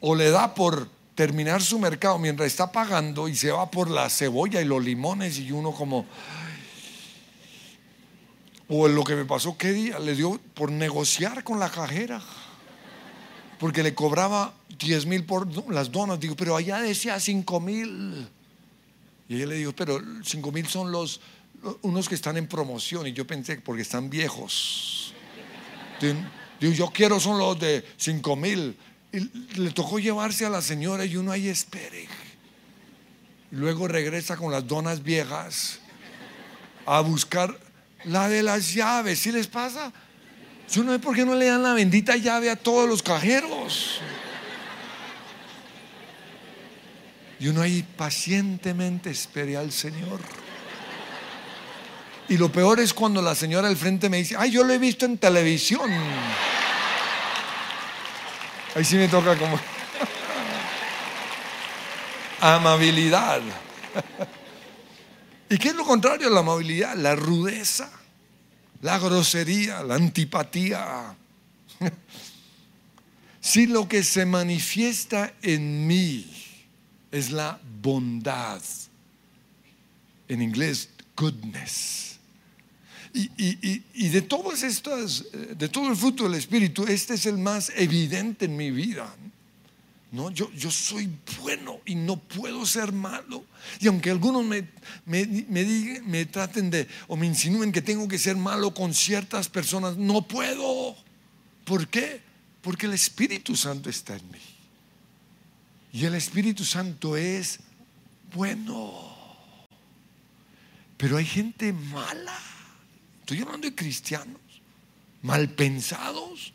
O 0.00 0.14
le 0.14 0.30
da 0.30 0.54
por 0.54 0.88
terminar 1.16 1.60
su 1.60 1.80
mercado 1.80 2.18
mientras 2.18 2.46
está 2.46 2.70
pagando 2.70 3.28
y 3.28 3.34
se 3.34 3.50
va 3.50 3.68
por 3.68 3.90
la 3.90 4.08
cebolla 4.08 4.60
y 4.60 4.64
los 4.64 4.84
limones 4.84 5.38
y 5.38 5.50
uno 5.50 5.72
como... 5.72 6.06
O 8.68 8.86
lo 8.86 9.02
que 9.02 9.16
me 9.16 9.24
pasó, 9.24 9.56
¿qué 9.56 9.72
día? 9.72 9.98
Le 9.98 10.14
dio 10.14 10.38
por 10.54 10.70
negociar 10.70 11.42
con 11.42 11.58
la 11.58 11.70
cajera. 11.70 12.22
Porque 13.58 13.82
le 13.82 13.94
cobraba 13.94 14.54
10 14.78 15.06
mil 15.06 15.24
por 15.24 15.48
las 15.72 15.90
donas. 15.90 16.20
Digo, 16.20 16.36
pero 16.36 16.54
allá 16.54 16.80
decía 16.80 17.18
5 17.18 17.60
mil. 17.60 18.28
Y 19.28 19.36
ella 19.36 19.46
le 19.46 19.56
dijo, 19.56 19.72
pero 19.72 20.00
5 20.22 20.52
mil 20.52 20.68
son 20.68 20.92
los 20.92 21.20
unos 21.82 22.08
que 22.08 22.14
están 22.14 22.36
en 22.36 22.46
promoción 22.46 23.06
y 23.06 23.12
yo 23.12 23.26
pensé 23.26 23.56
porque 23.56 23.82
están 23.82 24.10
viejos. 24.10 25.14
Digo, 26.00 26.72
yo 26.72 26.90
quiero 26.90 27.18
son 27.20 27.38
los 27.38 27.58
de 27.58 27.84
5 27.96 28.36
mil. 28.36 28.76
Y 29.12 29.20
le 29.60 29.70
tocó 29.70 29.98
llevarse 29.98 30.44
a 30.44 30.50
la 30.50 30.60
señora 30.60 31.04
y 31.04 31.16
uno 31.16 31.32
ahí 31.32 31.48
espere. 31.48 32.06
Y 33.50 33.56
luego 33.56 33.88
regresa 33.88 34.36
con 34.36 34.52
las 34.52 34.66
donas 34.66 35.02
viejas 35.02 35.80
a 36.84 37.00
buscar 37.00 37.58
la 38.04 38.28
de 38.28 38.42
las 38.42 38.74
llaves. 38.74 39.18
¿Sí 39.18 39.32
les 39.32 39.46
pasa? 39.46 39.92
Yo 40.70 40.84
no 40.84 40.92
sé 40.92 40.98
por 40.98 41.16
qué 41.16 41.24
no 41.24 41.34
le 41.34 41.46
dan 41.46 41.62
la 41.62 41.72
bendita 41.72 42.16
llave 42.16 42.50
a 42.50 42.56
todos 42.56 42.88
los 42.88 43.02
cajeros. 43.02 44.00
Y 47.40 47.48
uno 47.48 47.62
ahí 47.62 47.84
pacientemente 47.96 49.10
espere 49.10 49.56
al 49.56 49.72
Señor. 49.72 50.20
Y 52.28 52.36
lo 52.36 52.52
peor 52.52 52.78
es 52.78 52.92
cuando 52.92 53.22
la 53.22 53.34
señora 53.34 53.68
al 53.68 53.76
frente 53.76 54.10
me 54.10 54.18
dice, 54.18 54.36
ay, 54.38 54.50
yo 54.50 54.62
lo 54.62 54.72
he 54.74 54.78
visto 54.78 55.06
en 55.06 55.16
televisión. 55.16 55.90
Ahí 58.74 58.84
sí 58.84 58.96
me 58.96 59.08
toca 59.08 59.36
como 59.36 59.58
amabilidad. 62.40 63.40
¿Y 65.48 65.56
qué 65.56 65.68
es 65.68 65.74
lo 65.74 65.84
contrario 65.84 66.28
a 66.28 66.30
la 66.30 66.40
amabilidad? 66.40 66.94
La 66.96 67.16
rudeza, 67.16 67.90
la 68.82 68.98
grosería, 68.98 69.82
la 69.82 69.94
antipatía. 69.94 71.16
Si 73.40 73.66
lo 73.66 73.88
que 73.88 74.02
se 74.02 74.26
manifiesta 74.26 75.32
en 75.40 75.86
mí 75.86 76.30
es 77.10 77.30
la 77.30 77.58
bondad, 77.80 78.60
en 80.28 80.42
inglés, 80.42 80.90
goodness 81.16 82.17
y, 83.18 84.08
de 84.08 84.22
todas 84.22 84.62
estas, 84.62 85.24
de 85.32 85.68
todo 85.68 85.90
el 85.90 85.96
fruto 85.96 86.24
del 86.24 86.34
Espíritu, 86.34 86.84
este 86.84 87.14
es 87.14 87.26
el 87.26 87.38
más 87.38 87.72
evidente 87.74 88.44
en 88.44 88.56
mi 88.56 88.70
vida. 88.70 89.12
No, 90.10 90.30
yo, 90.30 90.50
yo 90.52 90.70
soy 90.70 91.10
bueno 91.42 91.80
y 91.84 91.94
no 91.94 92.16
puedo 92.16 92.64
ser 92.64 92.92
malo. 92.92 93.44
Y 93.80 93.88
aunque 93.88 94.10
algunos 94.10 94.44
me, 94.44 94.68
me, 95.04 95.26
me, 95.26 96.00
me 96.02 96.26
traten 96.26 96.70
de 96.70 96.86
o 97.08 97.16
me 97.16 97.26
insinúen 97.26 97.72
que 97.72 97.82
tengo 97.82 98.08
que 98.08 98.18
ser 98.18 98.36
malo 98.36 98.72
con 98.72 98.94
ciertas 98.94 99.48
personas, 99.48 99.96
no 99.96 100.26
puedo. 100.26 100.96
¿Por 101.64 101.88
qué? 101.88 102.22
Porque 102.62 102.86
el 102.86 102.94
Espíritu 102.94 103.54
Santo 103.54 103.90
está 103.90 104.16
en 104.16 104.30
mí. 104.30 104.38
Y 105.92 106.04
el 106.04 106.14
Espíritu 106.14 106.64
Santo 106.64 107.16
es 107.16 107.58
bueno. 108.32 109.16
Pero 110.96 111.16
hay 111.16 111.26
gente 111.26 111.72
mala 111.72 112.57
Estoy 113.28 113.42
hablando 113.42 113.68
de 113.68 113.74
cristianos 113.74 114.40
mal 115.20 115.50
pensados. 115.50 116.54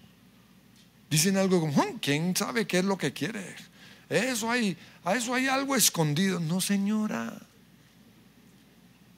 Dicen 1.08 1.38
algo 1.38 1.60
como, 1.60 1.72
hmm, 1.72 2.00
¿quién 2.02 2.36
sabe 2.36 2.66
qué 2.66 2.80
es 2.80 2.86
lo 2.86 2.98
que 2.98 3.14
quiere? 3.14 3.56
Eso 4.10 4.50
hay, 4.50 4.76
a 5.04 5.14
eso 5.14 5.36
hay 5.36 5.46
algo 5.46 5.76
escondido. 5.76 6.40
No, 6.40 6.60
señora. 6.60 7.40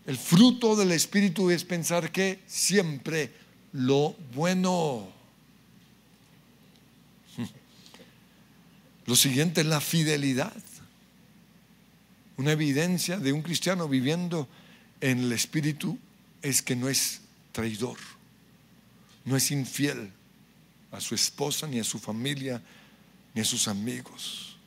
El 0.06 0.18
fruto 0.18 0.76
del 0.76 0.92
Espíritu 0.92 1.50
es 1.50 1.64
pensar 1.64 2.12
que 2.12 2.42
siempre 2.46 3.32
lo 3.72 4.18
bueno. 4.34 5.08
Lo 9.06 9.16
siguiente 9.16 9.62
es 9.62 9.68
la 9.68 9.80
fidelidad. 9.80 10.62
Una 12.36 12.52
evidencia 12.52 13.18
de 13.18 13.32
un 13.32 13.42
cristiano 13.44 13.88
viviendo 13.88 14.46
en 15.00 15.20
el 15.20 15.32
Espíritu 15.32 15.98
es 16.42 16.62
que 16.62 16.76
no 16.76 16.90
es 16.90 17.22
traidor, 17.56 17.98
no 19.24 19.38
es 19.38 19.50
infiel 19.50 20.12
a 20.92 21.00
su 21.00 21.16
esposa, 21.16 21.66
ni 21.68 21.80
a 21.80 21.86
su 21.86 21.98
familia, 22.00 22.62
ni 23.34 23.42
a 23.42 23.46
sus 23.46 23.70
amigos. 23.70 24.58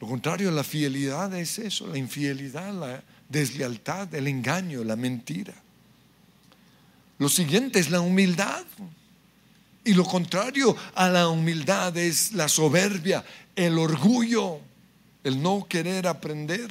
Lo 0.00 0.08
contrario 0.08 0.48
a 0.48 0.52
la 0.52 0.64
fidelidad 0.64 1.32
es 1.34 1.60
eso, 1.60 1.86
la 1.86 1.98
infidelidad, 1.98 2.74
la 2.74 3.02
deslealtad, 3.28 4.12
el 4.12 4.26
engaño, 4.26 4.82
la 4.82 4.96
mentira. 4.96 5.54
Lo 7.18 7.28
siguiente 7.28 7.78
es 7.78 7.90
la 7.90 8.00
humildad. 8.00 8.64
Y 9.84 9.94
lo 9.94 10.04
contrario 10.04 10.76
a 10.94 11.08
la 11.08 11.28
humildad 11.28 11.96
es 11.96 12.32
la 12.32 12.48
soberbia, 12.48 13.24
el 13.54 13.78
orgullo, 13.78 14.58
el 15.22 15.40
no 15.40 15.66
querer 15.68 16.08
aprender, 16.08 16.70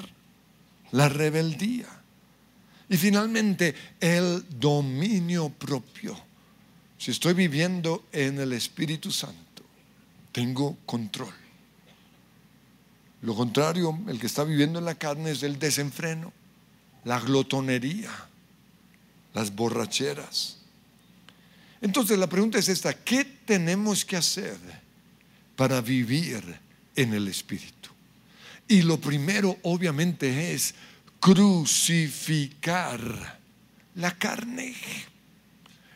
la 0.91 1.07
rebeldía. 1.07 1.87
Y 2.89 2.97
finalmente, 2.97 3.75
el 3.99 4.43
dominio 4.59 5.49
propio. 5.49 6.19
Si 6.97 7.11
estoy 7.11 7.33
viviendo 7.33 8.05
en 8.11 8.39
el 8.39 8.51
Espíritu 8.53 9.11
Santo, 9.11 9.63
tengo 10.31 10.77
control. 10.85 11.33
Lo 13.21 13.35
contrario, 13.35 13.97
el 14.07 14.19
que 14.19 14.27
está 14.27 14.43
viviendo 14.43 14.79
en 14.79 14.85
la 14.85 14.95
carne 14.95 15.31
es 15.31 15.43
el 15.43 15.59
desenfreno, 15.59 16.33
la 17.03 17.19
glotonería, 17.19 18.11
las 19.33 19.53
borracheras. 19.53 20.57
Entonces 21.81 22.17
la 22.17 22.27
pregunta 22.27 22.59
es 22.59 22.69
esta, 22.69 22.93
¿qué 22.93 23.23
tenemos 23.23 24.03
que 24.03 24.17
hacer 24.17 24.57
para 25.55 25.79
vivir 25.81 26.43
en 26.95 27.13
el 27.13 27.27
Espíritu? 27.27 27.89
Y 28.67 28.81
lo 28.81 28.99
primero 28.99 29.57
obviamente 29.63 30.53
es 30.53 30.75
crucificar 31.19 32.99
la 33.95 34.17
carne. 34.17 34.75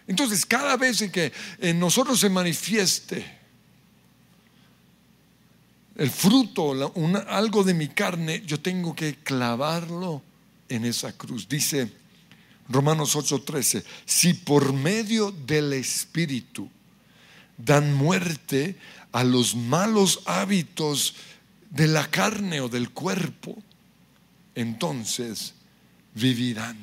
Entonces, 0.07 0.45
cada 0.45 0.75
vez 0.77 1.09
que 1.12 1.31
en 1.59 1.79
nosotros 1.79 2.19
se 2.19 2.29
manifieste 2.29 3.25
el 5.95 6.09
fruto, 6.09 6.73
algo 7.27 7.63
de 7.63 7.73
mi 7.73 7.88
carne, 7.88 8.43
yo 8.45 8.59
tengo 8.59 8.95
que 8.95 9.15
clavarlo 9.15 10.21
en 10.67 10.86
esa 10.86 11.13
cruz. 11.13 11.47
Dice 11.47 11.91
Romanos 12.67 13.15
8:13, 13.15 13.83
si 14.05 14.33
por 14.33 14.73
medio 14.73 15.31
del 15.31 15.73
Espíritu 15.73 16.69
dan 17.57 17.93
muerte 17.93 18.75
a 19.12 19.23
los 19.23 19.55
malos 19.55 20.21
hábitos 20.25 21.15
de 21.69 21.88
la 21.88 22.09
carne 22.09 22.62
o 22.62 22.69
del 22.69 22.89
cuerpo, 22.89 23.62
entonces 24.55 25.53
vivirán. 26.13 26.77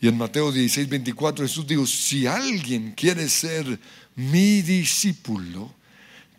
Y 0.00 0.08
en 0.08 0.16
Mateo 0.16 0.52
16, 0.52 0.88
24 0.88 1.46
Jesús 1.46 1.66
dijo, 1.66 1.86
si 1.86 2.26
alguien 2.26 2.92
quiere 2.92 3.28
ser 3.28 3.78
mi 4.14 4.62
discípulo, 4.62 5.74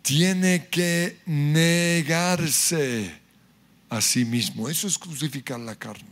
tiene 0.02 0.68
que 0.68 1.18
negarse 1.26 3.20
a 3.90 4.00
sí 4.00 4.24
mismo. 4.24 4.68
Eso 4.68 4.88
es 4.88 4.96
crucificar 4.96 5.60
la 5.60 5.74
carne. 5.74 6.08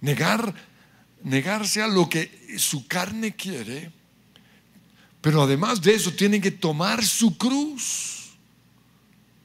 Negar, 0.00 0.54
negarse 1.24 1.82
a 1.82 1.88
lo 1.88 2.08
que 2.08 2.56
su 2.58 2.86
carne 2.86 3.34
quiere, 3.34 3.90
pero 5.20 5.42
además 5.42 5.80
de 5.80 5.94
eso 5.94 6.12
tiene 6.12 6.40
que 6.40 6.50
tomar 6.50 7.04
su 7.04 7.36
cruz 7.36 8.30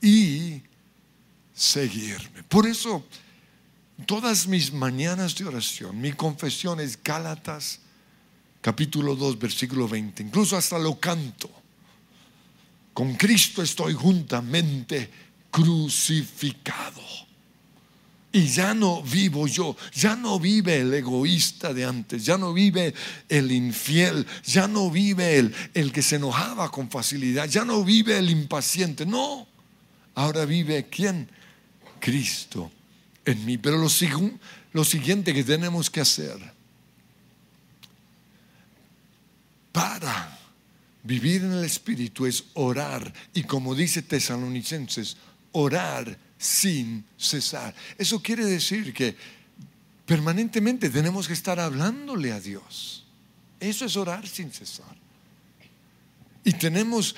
y 0.02 0.62
seguirme. 1.54 2.44
Por 2.44 2.68
eso 2.68 3.06
todas 4.06 4.48
mis 4.48 4.72
mañanas 4.74 5.36
de 5.36 5.46
oración, 5.46 6.00
mi 6.00 6.14
confesión 6.14 6.80
es 6.80 7.02
Gálatas 7.02 7.80
capítulo 8.62 9.16
2, 9.16 9.38
versículo 9.38 9.88
20. 9.88 10.24
Incluso 10.24 10.56
hasta 10.56 10.80
lo 10.80 11.00
canto. 11.00 11.50
Con 12.94 13.16
Cristo 13.16 13.62
estoy 13.62 13.94
juntamente 13.94 15.10
crucificado. 15.52 17.02
Y 18.32 18.48
ya 18.48 18.74
no 18.74 19.04
vivo 19.04 19.46
yo, 19.46 19.76
ya 19.94 20.16
no 20.16 20.40
vive 20.40 20.80
el 20.80 20.94
egoísta 20.94 21.72
de 21.72 21.86
antes, 21.86 22.26
ya 22.26 22.36
no 22.36 22.52
vive 22.52 22.94
el 23.30 23.52
infiel, 23.52 24.26
ya 24.44 24.68
no 24.68 24.90
vive 24.90 25.38
el, 25.38 25.54
el 25.76 25.92
que 25.92 26.02
se 26.02 26.16
enojaba 26.16 26.72
con 26.72 26.90
facilidad, 26.90 27.48
ya 27.48 27.64
no 27.64 27.84
vive 27.84 28.18
el 28.18 28.32
impaciente, 28.32 29.06
no. 29.06 29.48
Ahora 30.16 30.46
vive 30.46 30.88
quién? 30.90 31.30
Cristo 32.00 32.72
en 33.26 33.46
mí. 33.46 33.58
Pero 33.58 33.78
lo, 33.78 33.88
lo 34.74 34.84
siguiente 34.84 35.34
que 35.34 35.44
tenemos 35.44 35.90
que 35.90 36.02
hacer 36.02 36.38
para 39.72 40.40
vivir 41.04 41.44
en 41.44 41.54
el 41.54 41.66
Espíritu 41.66 42.26
es 42.26 42.46
orar. 42.54 43.14
Y 43.34 43.44
como 43.44 43.76
dice 43.76 44.02
Tesalonicenses, 44.02 45.18
orar 45.52 46.18
sin 46.38 47.06
cesar. 47.18 47.74
Eso 47.98 48.22
quiere 48.22 48.46
decir 48.46 48.94
que 48.94 49.16
permanentemente 50.06 50.90
tenemos 50.90 51.28
que 51.28 51.34
estar 51.34 51.60
hablándole 51.60 52.32
a 52.32 52.40
Dios. 52.40 53.06
Eso 53.60 53.86
es 53.86 53.96
orar 53.96 54.28
sin 54.28 54.52
cesar. 54.52 54.96
Y 56.44 56.52
tenemos 56.54 57.16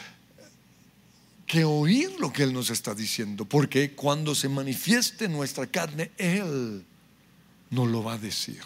que 1.45 1.63
oír 1.63 2.19
lo 2.19 2.33
que 2.33 2.43
Él 2.43 2.53
nos 2.53 2.69
está 2.69 2.95
diciendo, 2.95 3.45
porque 3.45 3.91
cuando 3.93 4.33
se 4.33 4.49
manifieste 4.49 5.27
nuestra 5.27 5.67
carne, 5.67 6.11
Él 6.17 6.83
nos 7.69 7.87
lo 7.87 8.03
va 8.03 8.13
a 8.13 8.17
decir. 8.17 8.61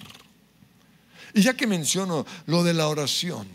Y 1.34 1.42
ya 1.42 1.54
que 1.54 1.68
menciono 1.68 2.26
lo 2.46 2.64
de 2.64 2.74
la 2.74 2.88
oración, 2.88 3.48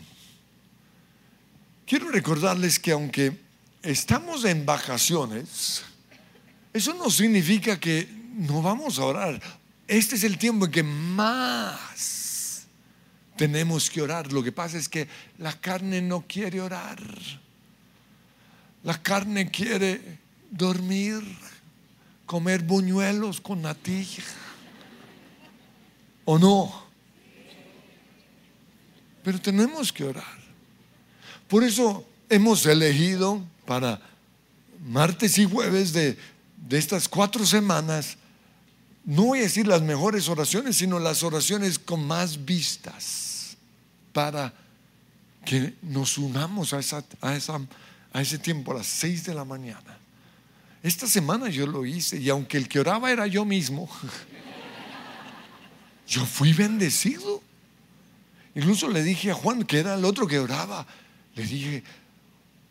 quiero 1.85 2.09
recordarles 2.09 2.79
que 2.79 2.91
aunque 2.91 3.37
estamos 3.81 4.45
en 4.45 4.65
vacaciones, 4.65 5.83
eso 6.73 6.93
no 6.93 7.09
significa 7.09 7.79
que 7.79 8.07
no 8.35 8.61
vamos 8.61 8.99
a 8.99 9.05
orar. 9.05 9.41
Este 9.87 10.15
es 10.15 10.23
el 10.23 10.37
tiempo 10.37 10.65
en 10.65 10.71
que 10.71 10.83
más 10.83 12.67
tenemos 13.37 13.89
que 13.89 14.01
orar. 14.01 14.31
Lo 14.31 14.43
que 14.43 14.51
pasa 14.51 14.77
es 14.77 14.89
que 14.89 15.07
la 15.37 15.53
carne 15.59 16.01
no 16.01 16.25
quiere 16.27 16.61
orar. 16.61 16.99
La 18.85 19.01
carne 19.01 19.51
quiere 19.51 20.19
dormir, 20.49 21.21
comer 22.25 22.63
buñuelos 22.63 23.41
con 23.41 23.61
natilla. 23.61 24.23
¿O 26.23 26.39
no? 26.39 26.85
Pero 29.25 29.41
tenemos 29.41 29.91
que 29.91 30.05
orar. 30.05 30.39
Por 31.49 31.65
eso 31.65 32.07
hemos 32.29 32.65
elegido 32.65 33.43
para 33.65 33.99
martes 34.85 35.37
y 35.37 35.45
jueves 35.45 35.91
de 35.91 36.17
de 36.67 36.77
estas 36.77 37.07
cuatro 37.07 37.45
semanas, 37.45 38.17
no 39.05 39.25
voy 39.25 39.39
a 39.39 39.43
decir 39.43 39.67
las 39.67 39.81
mejores 39.81 40.27
oraciones, 40.29 40.77
sino 40.77 40.99
las 40.99 41.21
oraciones 41.23 41.77
con 41.77 42.05
más 42.05 42.43
vistas 42.43 43.55
para 44.11 44.53
que 45.45 45.75
nos 45.83 46.17
unamos 46.17 46.73
a, 46.73 46.79
esa, 46.79 47.03
a, 47.21 47.35
esa, 47.35 47.61
a 48.15 48.21
ese 48.21 48.39
tiempo, 48.39 48.71
a 48.71 48.75
las 48.75 48.87
seis 48.87 49.25
de 49.25 49.33
la 49.33 49.43
mañana. 49.43 49.99
Esta 50.81 51.05
semana 51.05 51.49
yo 51.49 51.67
lo 51.67 51.85
hice 51.85 52.17
y 52.17 52.29
aunque 52.29 52.55
el 52.55 52.69
que 52.69 52.79
oraba 52.79 53.11
era 53.11 53.27
yo 53.27 53.43
mismo, 53.43 53.89
yo 56.07 56.25
fui 56.25 56.53
bendecido. 56.53 57.43
Incluso 58.55 58.87
le 58.87 59.03
dije 59.03 59.31
a 59.31 59.33
Juan, 59.33 59.63
que 59.63 59.79
era 59.79 59.95
el 59.95 60.05
otro 60.05 60.27
que 60.27 60.39
oraba, 60.39 60.87
le 61.35 61.45
dije, 61.45 61.83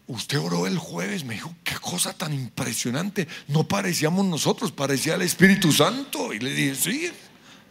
Usted 0.07 0.38
oró 0.38 0.66
el 0.66 0.76
jueves, 0.76 1.24
me 1.24 1.35
dijo, 1.35 1.54
qué 1.64 1.76
cosa 1.76 2.12
tan 2.12 2.35
impresionante. 2.35 3.26
No 3.48 3.66
parecíamos 3.66 4.26
nosotros, 4.26 4.70
parecía 4.70 5.14
el 5.14 5.22
Espíritu 5.22 5.72
Santo. 5.72 6.35
Y 6.35 6.40
le 6.40 6.52
dije, 6.52 6.74
sí, 6.74 7.11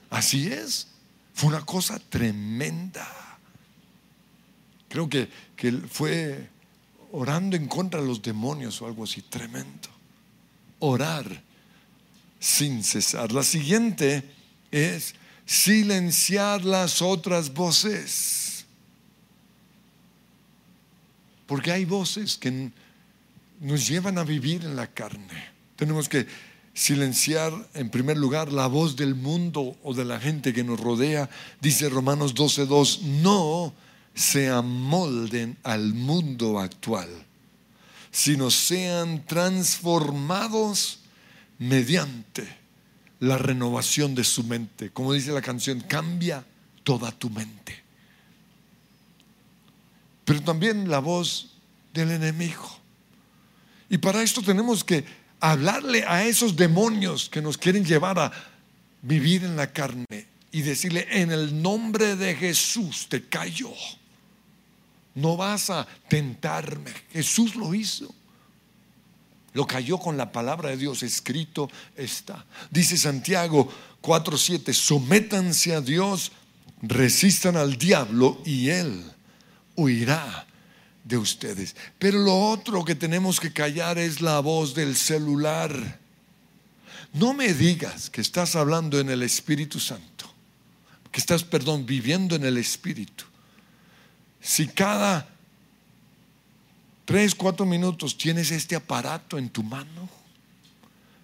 así 0.10 0.48
es. 0.48 0.88
Fue 1.36 1.50
una 1.50 1.64
cosa 1.64 2.00
tremenda. 2.00 3.08
Creo 4.90 5.08
que, 5.08 5.30
que 5.56 5.72
fue 5.74 6.50
orando 7.14 7.56
en 7.56 7.68
contra 7.68 8.02
de 8.02 8.08
los 8.08 8.22
demonios 8.22 8.82
o 8.82 8.88
algo 8.88 9.04
así, 9.04 9.22
tremendo. 9.22 9.88
Orar 10.80 11.42
sin 12.40 12.84
cesar. 12.84 13.32
La 13.32 13.44
siguiente 13.44 14.24
es 14.72 15.14
silenciar 15.46 16.66
las 16.66 17.02
otras 17.02 17.54
voces. 17.54 18.66
Porque 21.46 21.72
hay 21.72 21.86
voces 21.86 22.36
que 22.38 22.72
nos 23.62 23.88
llevan 23.88 24.18
a 24.18 24.24
vivir 24.24 24.66
en 24.66 24.76
la 24.76 24.88
carne. 24.88 25.52
Tenemos 25.76 26.10
que 26.10 26.26
silenciar 26.74 27.54
en 27.76 27.92
primer 27.92 28.18
lugar 28.18 28.52
la 28.52 28.66
voz 28.66 28.96
del 28.96 29.14
mundo 29.14 29.78
o 29.84 29.94
de 29.94 30.04
la 30.04 30.20
gente 30.20 30.52
que 30.52 30.64
nos 30.64 30.80
rodea. 30.80 31.30
Dice 31.62 31.90
Romanos 31.90 32.34
12:2, 32.34 33.02
no 33.22 33.72
se 34.14 34.50
amolden 34.50 35.58
al 35.64 35.94
mundo 35.94 36.60
actual, 36.60 37.10
sino 38.12 38.52
sean 38.52 39.26
transformados 39.26 41.00
mediante 41.60 42.48
la 43.20 43.38
renovación 43.38 44.16
de 44.16 44.24
su 44.24 44.44
mente. 44.44 44.92
Como 44.92 45.14
dice 45.14 45.32
la 45.32 45.42
canción, 45.42 45.82
cambia 45.82 46.46
toda 46.84 47.12
tu 47.12 47.30
mente 47.30 47.84
pero 50.26 50.42
también 50.42 50.90
la 50.90 51.00
voz 51.00 51.52
del 51.94 52.12
enemigo. 52.12 52.80
Y 53.90 53.98
para 53.98 54.24
esto 54.24 54.42
tenemos 54.42 54.84
que 54.84 55.04
hablarle 55.40 56.06
a 56.08 56.26
esos 56.26 56.56
demonios 56.56 57.30
que 57.30 57.42
nos 57.42 57.58
quieren 57.58 57.86
llevar 57.86 58.18
a 58.18 58.32
vivir 59.02 59.44
en 59.44 59.56
la 59.56 59.72
carne 59.72 60.28
y 60.52 60.62
decirle, 60.62 61.08
en 61.10 61.32
el 61.32 61.62
nombre 61.62 62.16
de 62.16 62.36
Jesús 62.36 63.08
te 63.10 63.26
callo. 63.26 63.74
No 65.16 65.38
vas 65.38 65.70
a 65.70 65.88
tentarme. 66.08 66.92
Jesús 67.12 67.56
lo 67.56 67.74
hizo. 67.74 68.14
Lo 69.54 69.68
cayó 69.68 70.00
con 70.00 70.18
la 70.18 70.32
palabra 70.32 70.70
de 70.70 70.78
Dios, 70.78 71.04
escrito 71.04 71.70
está. 71.96 72.46
Dice 72.72 72.98
Santiago 72.98 73.72
4:7, 74.02 74.74
sométanse 74.74 75.76
a 75.76 75.82
Dios, 75.82 76.32
resistan 76.82 77.56
al 77.56 77.78
diablo 77.78 78.42
y 78.46 78.70
él 78.70 79.04
huirá 79.76 80.48
de 81.04 81.18
ustedes. 81.18 81.76
Pero 82.00 82.20
lo 82.20 82.36
otro 82.50 82.84
que 82.84 82.96
tenemos 82.96 83.40
que 83.40 83.54
callar 83.54 84.00
es 84.00 84.22
la 84.22 84.40
voz 84.40 84.74
del 84.74 84.96
celular. 84.96 86.00
No 87.14 87.36
me 87.36 87.54
digas 87.54 88.10
que 88.10 88.22
estás 88.22 88.56
hablando 88.56 89.00
en 89.00 89.10
el 89.10 89.22
Espíritu 89.22 89.80
Santo, 89.80 90.26
que 91.12 91.20
estás, 91.20 91.44
perdón, 91.44 91.86
viviendo 91.86 92.36
en 92.36 92.44
el 92.44 92.58
Espíritu. 92.58 93.26
Si 94.44 94.68
cada 94.68 95.28
tres, 97.06 97.34
cuatro 97.34 97.66
minutos 97.66 98.16
tienes 98.16 98.52
este 98.52 98.76
aparato 98.76 99.40
en 99.40 99.50
tu 99.50 99.64
mano, 99.64 100.08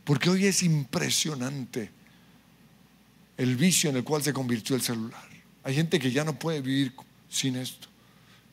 porque 0.04 0.32
hoy 0.32 0.48
es 0.48 0.64
impresionante 0.64 1.92
el 3.38 3.56
vicio 3.56 3.92
en 3.92 3.98
el 3.98 4.04
cual 4.04 4.24
se 4.24 4.34
convirtió 4.34 4.76
el 4.76 4.82
celular. 4.82 5.30
Hay 5.64 5.76
gente 5.76 6.00
que 6.00 6.12
ya 6.12 6.24
no 6.24 6.40
puede 6.40 6.62
vivir 6.62 6.96
sin 7.30 7.56
esto 7.58 7.90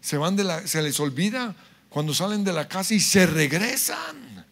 se 0.06 0.16
van 0.18 0.36
de 0.36 0.44
la, 0.44 0.64
se 0.64 0.82
les 0.82 1.00
olvida 1.00 1.56
cuando 1.88 2.14
salen 2.14 2.44
de 2.44 2.52
la 2.52 2.68
casa 2.68 2.94
y 2.94 3.00
se 3.00 3.26
regresan. 3.26 4.46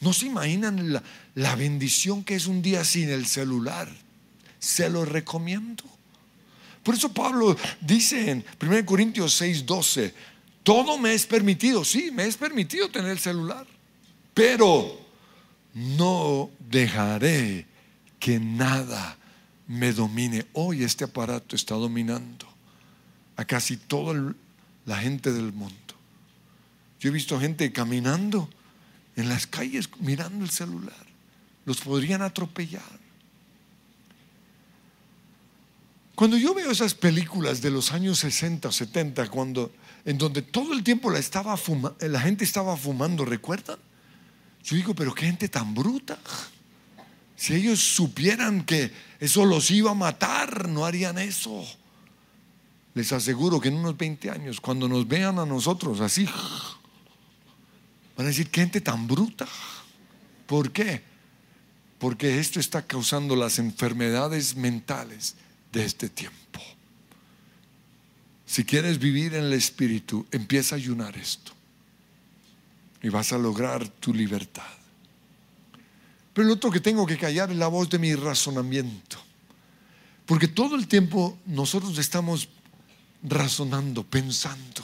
No 0.00 0.12
se 0.12 0.26
imaginan 0.26 0.92
la, 0.92 1.02
la 1.36 1.54
bendición 1.54 2.24
que 2.24 2.34
es 2.34 2.48
un 2.48 2.60
día 2.60 2.84
sin 2.84 3.08
el 3.10 3.24
celular. 3.26 3.88
Se 4.58 4.90
lo 4.90 5.04
recomiendo. 5.04 5.84
Por 6.86 6.94
eso 6.94 7.12
Pablo 7.12 7.56
dice 7.80 8.30
en 8.30 8.44
1 8.62 8.86
Corintios 8.86 9.34
6, 9.34 9.66
12, 9.66 10.14
todo 10.62 10.96
me 10.98 11.14
es 11.14 11.26
permitido, 11.26 11.84
sí, 11.84 12.12
me 12.12 12.26
es 12.26 12.36
permitido 12.36 12.88
tener 12.88 13.10
el 13.10 13.18
celular, 13.18 13.66
pero 14.32 14.96
no 15.74 16.48
dejaré 16.60 17.66
que 18.20 18.38
nada 18.38 19.18
me 19.66 19.92
domine. 19.92 20.46
Hoy 20.52 20.84
este 20.84 21.02
aparato 21.02 21.56
está 21.56 21.74
dominando 21.74 22.46
a 23.34 23.44
casi 23.44 23.78
todo 23.78 24.12
el, 24.12 24.36
la 24.84 24.98
gente 24.98 25.32
del 25.32 25.52
mundo. 25.52 25.74
Yo 27.00 27.08
he 27.08 27.12
visto 27.12 27.40
gente 27.40 27.72
caminando 27.72 28.48
en 29.16 29.28
las 29.28 29.48
calles 29.48 29.90
mirando 29.98 30.44
el 30.44 30.50
celular. 30.50 31.06
Los 31.64 31.80
podrían 31.80 32.22
atropellar. 32.22 33.05
Cuando 36.16 36.38
yo 36.38 36.54
veo 36.54 36.70
esas 36.70 36.94
películas 36.94 37.60
de 37.60 37.70
los 37.70 37.92
años 37.92 38.20
60, 38.20 38.72
70, 38.72 39.28
cuando, 39.28 39.70
en 40.06 40.16
donde 40.16 40.40
todo 40.40 40.72
el 40.72 40.82
tiempo 40.82 41.10
la, 41.10 41.18
estaba 41.18 41.60
la 42.00 42.20
gente 42.20 42.42
estaba 42.42 42.74
fumando, 42.74 43.26
¿recuerdan? 43.26 43.76
Yo 44.64 44.76
digo, 44.76 44.94
pero 44.94 45.14
qué 45.14 45.26
gente 45.26 45.50
tan 45.50 45.74
bruta. 45.74 46.18
Si 47.36 47.54
ellos 47.54 47.80
supieran 47.80 48.64
que 48.64 48.90
eso 49.20 49.44
los 49.44 49.70
iba 49.70 49.90
a 49.90 49.94
matar, 49.94 50.70
no 50.70 50.86
harían 50.86 51.18
eso. 51.18 51.62
Les 52.94 53.12
aseguro 53.12 53.60
que 53.60 53.68
en 53.68 53.74
unos 53.74 53.98
20 53.98 54.30
años, 54.30 54.58
cuando 54.58 54.88
nos 54.88 55.06
vean 55.06 55.38
a 55.38 55.44
nosotros 55.44 56.00
así, 56.00 56.26
van 58.16 58.24
a 58.24 58.30
decir, 58.30 58.48
qué 58.50 58.62
gente 58.62 58.80
tan 58.80 59.06
bruta. 59.06 59.46
¿Por 60.46 60.72
qué? 60.72 61.02
Porque 61.98 62.40
esto 62.40 62.58
está 62.58 62.86
causando 62.86 63.36
las 63.36 63.58
enfermedades 63.58 64.56
mentales 64.56 65.36
de 65.72 65.84
este 65.84 66.08
tiempo. 66.08 66.36
Si 68.46 68.64
quieres 68.64 68.98
vivir 68.98 69.34
en 69.34 69.44
el 69.44 69.52
Espíritu, 69.52 70.26
empieza 70.30 70.74
a 70.74 70.78
ayunar 70.78 71.16
esto. 71.16 71.52
Y 73.02 73.08
vas 73.08 73.32
a 73.32 73.38
lograr 73.38 73.88
tu 73.88 74.14
libertad. 74.14 74.62
Pero 76.32 76.48
lo 76.48 76.54
otro 76.54 76.70
que 76.70 76.80
tengo 76.80 77.06
que 77.06 77.18
callar 77.18 77.50
es 77.50 77.56
la 77.56 77.68
voz 77.68 77.90
de 77.90 77.98
mi 77.98 78.14
razonamiento. 78.14 79.18
Porque 80.24 80.48
todo 80.48 80.76
el 80.76 80.86
tiempo 80.86 81.38
nosotros 81.46 81.98
estamos 81.98 82.48
razonando, 83.22 84.04
pensando. 84.04 84.82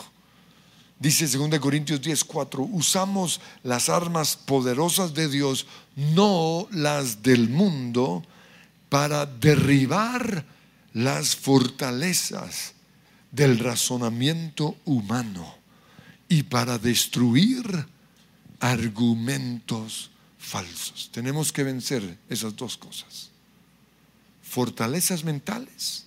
Dice 0.99 1.27
2 1.27 1.59
Corintios 1.59 2.01
10, 2.01 2.25
4, 2.25 2.63
usamos 2.63 3.41
las 3.65 3.89
armas 3.89 4.37
poderosas 4.37 5.15
de 5.15 5.29
Dios, 5.29 5.67
no 5.97 6.69
las 6.71 7.23
del 7.23 7.49
mundo, 7.49 8.25
para 8.89 9.27
derribar 9.27 10.45
las 10.93 11.37
fortalezas 11.37 12.75
del 13.31 13.59
razonamiento 13.59 14.77
humano 14.85 15.57
y 16.29 16.43
para 16.45 16.79
destruir 16.79 17.87
argumentos 18.61 20.11
falsos. 20.39 21.11
Tenemos 21.13 21.53
que 21.53 21.63
vencer 21.63 22.19
esas 22.29 22.55
dos 22.57 22.77
cosas. 22.77 23.31
Fortalezas 24.43 25.25
mentales 25.25 26.07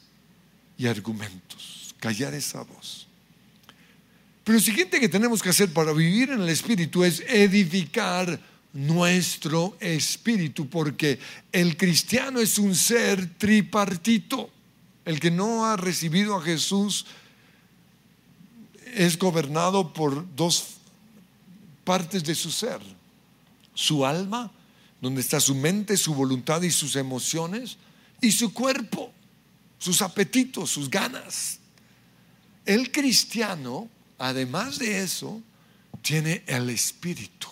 y 0.77 0.87
argumentos. 0.87 1.95
Callar 1.99 2.33
esa 2.33 2.61
voz. 2.61 3.07
Pero 4.43 4.57
lo 4.57 4.63
siguiente 4.63 4.99
que 4.99 5.09
tenemos 5.09 5.41
que 5.41 5.49
hacer 5.49 5.73
para 5.73 5.91
vivir 5.91 6.29
en 6.29 6.41
el 6.41 6.49
Espíritu 6.49 7.03
es 7.03 7.21
edificar 7.21 8.39
nuestro 8.73 9.77
espíritu, 9.79 10.69
porque 10.69 11.17
el 11.51 11.77
cristiano 11.77 12.39
es 12.39 12.59
un 12.59 12.75
ser 12.75 13.37
tripartito. 13.37 14.51
El 15.05 15.19
que 15.19 15.29
no 15.31 15.65
ha 15.65 15.77
recibido 15.77 16.35
a 16.35 16.41
Jesús 16.41 17.05
es 18.93 19.17
gobernado 19.17 19.93
por 19.93 20.35
dos 20.35 20.77
partes 21.83 22.23
de 22.23 22.33
su 22.33 22.51
ser. 22.51 22.79
Su 23.73 24.05
alma, 24.05 24.51
donde 24.99 25.21
está 25.21 25.39
su 25.39 25.53
mente, 25.53 25.95
su 25.95 26.15
voluntad 26.15 26.61
y 26.63 26.71
sus 26.71 26.95
emociones, 26.95 27.77
y 28.21 28.31
su 28.31 28.53
cuerpo, 28.53 29.11
sus 29.77 30.01
apetitos, 30.01 30.71
sus 30.71 30.89
ganas. 30.89 31.59
El 32.65 32.91
cristiano, 32.91 33.87
además 34.17 34.79
de 34.79 35.03
eso, 35.03 35.41
tiene 36.01 36.43
el 36.47 36.69
espíritu. 36.71 37.47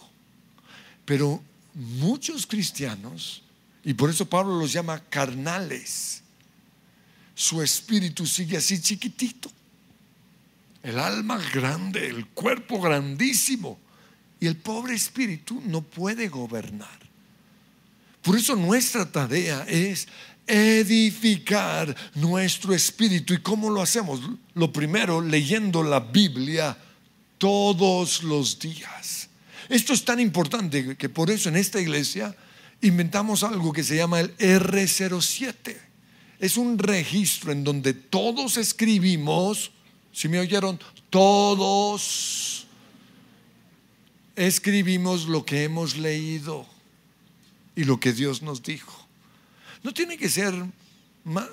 Pero 1.06 1.44
muchos 1.76 2.48
cristianos, 2.48 3.44
y 3.84 3.94
por 3.94 4.10
eso 4.10 4.26
Pablo 4.26 4.58
los 4.58 4.72
llama 4.72 5.00
carnales, 5.10 6.23
su 7.36 7.62
espíritu 7.62 8.26
sigue 8.26 8.58
así 8.58 8.82
chiquitito. 8.82 9.52
El 10.82 11.00
alma 11.00 11.42
grande, 11.54 12.08
el 12.08 12.28
cuerpo 12.28 12.80
grandísimo. 12.80 13.80
Y 14.40 14.48
el 14.48 14.58
pobre 14.58 14.94
espíritu 14.94 15.62
no 15.66 15.82
puede 15.82 16.28
gobernar. 16.28 17.00
Por 18.22 18.38
eso 18.38 18.56
nuestra 18.56 19.10
tarea 19.10 19.66
es 19.68 20.08
edificar 20.46 21.96
nuestro 22.16 22.74
espíritu. 22.74 23.34
¿Y 23.34 23.38
cómo 23.38 23.70
lo 23.70 23.82
hacemos? 23.82 24.20
Lo 24.54 24.72
primero, 24.74 25.22
leyendo 25.22 25.82
la 25.82 26.02
Biblia 26.02 26.78
todos 27.38 28.24
los 28.24 28.60
días. 28.60 29.30
Esto 29.70 29.94
es 29.94 30.04
tan 30.04 30.20
importante 30.20 30.98
que 30.98 31.10
por 31.10 31.32
eso 31.32 31.48
en 31.48 31.56
esta 31.56 31.80
iglesia 31.80 32.36
inventamos 32.82 33.44
algo 33.44 33.72
que 33.72 33.84
se 33.84 33.96
llama 33.96 34.20
el 34.20 34.36
R07 34.38 35.93
es 36.44 36.58
un 36.58 36.78
registro 36.78 37.54
en 37.54 37.64
donde 37.64 37.94
todos 37.94 38.58
escribimos, 38.58 39.72
si 40.12 40.28
me 40.28 40.40
oyeron, 40.40 40.78
todos 41.10 42.68
escribimos 44.36 45.30
lo 45.30 45.46
que 45.46 45.64
hemos 45.64 45.96
leído 45.96 46.66
y 47.78 47.86
lo 47.86 47.98
que 47.98 48.12
Dios 48.12 48.42
nos 48.42 48.62
dijo. 48.62 49.08
No 49.84 49.94
tiene 49.94 50.18
que 50.18 50.28
ser 50.28 50.54
más, 51.24 51.48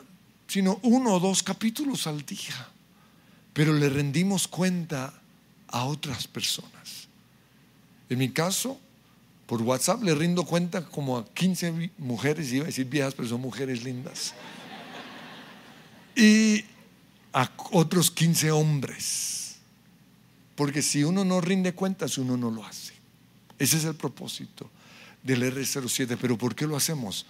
sino 0.48 0.80
uno 0.82 1.14
o 1.14 1.20
dos 1.20 1.44
capítulos 1.44 2.08
al 2.08 2.26
día, 2.26 2.68
pero 3.52 3.72
le 3.72 3.88
rendimos 3.90 4.48
cuenta 4.48 5.14
a 5.68 5.84
otras 5.84 6.26
personas. 6.26 7.06
En 8.08 8.18
mi 8.18 8.30
caso, 8.30 8.76
por 9.46 9.62
WhatsApp 9.62 10.02
le 10.02 10.16
rindo 10.16 10.42
cuenta 10.42 10.84
como 10.84 11.16
a 11.16 11.24
15 11.26 11.92
mujeres, 11.98 12.52
iba 12.52 12.64
a 12.64 12.66
decir 12.66 12.86
viejas, 12.86 13.14
pero 13.14 13.28
son 13.28 13.40
mujeres 13.40 13.84
lindas 13.84 14.34
y 16.16 16.64
a 17.32 17.50
otros 17.72 18.10
15 18.10 18.50
hombres. 18.50 19.56
Porque 20.54 20.82
si 20.82 21.04
uno 21.04 21.24
no 21.24 21.40
rinde 21.40 21.74
cuentas, 21.74 22.18
uno 22.18 22.36
no 22.36 22.50
lo 22.50 22.64
hace. 22.64 22.92
Ese 23.58 23.78
es 23.78 23.84
el 23.84 23.94
propósito 23.94 24.70
del 25.22 25.42
R07. 25.42 26.18
Pero 26.20 26.36
¿por 26.36 26.54
qué 26.54 26.66
lo 26.66 26.76
hacemos? 26.76 27.26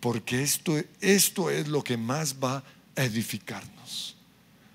Porque 0.00 0.42
esto, 0.42 0.80
esto 1.00 1.50
es 1.50 1.68
lo 1.68 1.82
que 1.82 1.96
más 1.96 2.36
va 2.42 2.62
a 2.96 3.02
edificarnos. 3.02 4.16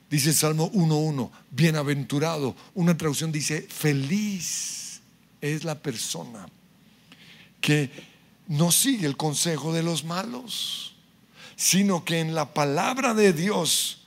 Dice 0.09 0.29
el 0.29 0.35
Salmo 0.35 0.71
1.1, 0.71 1.29
bienaventurado. 1.51 2.55
Una 2.73 2.97
traducción 2.97 3.31
dice, 3.31 3.61
feliz 3.61 5.01
es 5.39 5.63
la 5.63 5.79
persona 5.79 6.47
que 7.61 7.91
no 8.47 8.71
sigue 8.71 9.05
el 9.05 9.15
consejo 9.15 9.71
de 9.71 9.83
los 9.83 10.03
malos 10.03 10.95
sino 11.59 12.05
que 12.05 12.21
en 12.21 12.33
la 12.33 12.53
palabra 12.53 13.13
de 13.13 13.33
Dios 13.33 13.97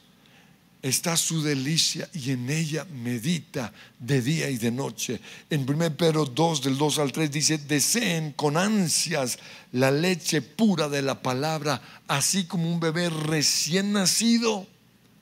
está 0.81 1.19
su 1.19 1.43
delicia 1.43 2.09
y 2.15 2.31
en 2.31 2.49
ella 2.49 2.87
medita 2.87 3.75
de 3.99 4.23
día 4.23 4.49
y 4.49 4.57
de 4.57 4.71
noche. 4.71 5.21
En 5.51 5.69
1 5.69 5.95
Pedro 5.95 6.25
2, 6.25 6.62
del 6.62 6.79
2 6.79 6.99
al 6.99 7.12
3 7.12 7.31
dice, 7.31 7.59
deseen 7.59 8.33
con 8.33 8.57
ansias 8.57 9.38
la 9.73 9.91
leche 9.91 10.41
pura 10.41 10.88
de 10.88 11.03
la 11.03 11.21
palabra, 11.21 11.83
así 12.09 12.45
como 12.47 12.73
un 12.73 12.81
bebé 12.81 13.11
recién 13.11 13.93
nacido 13.93 14.67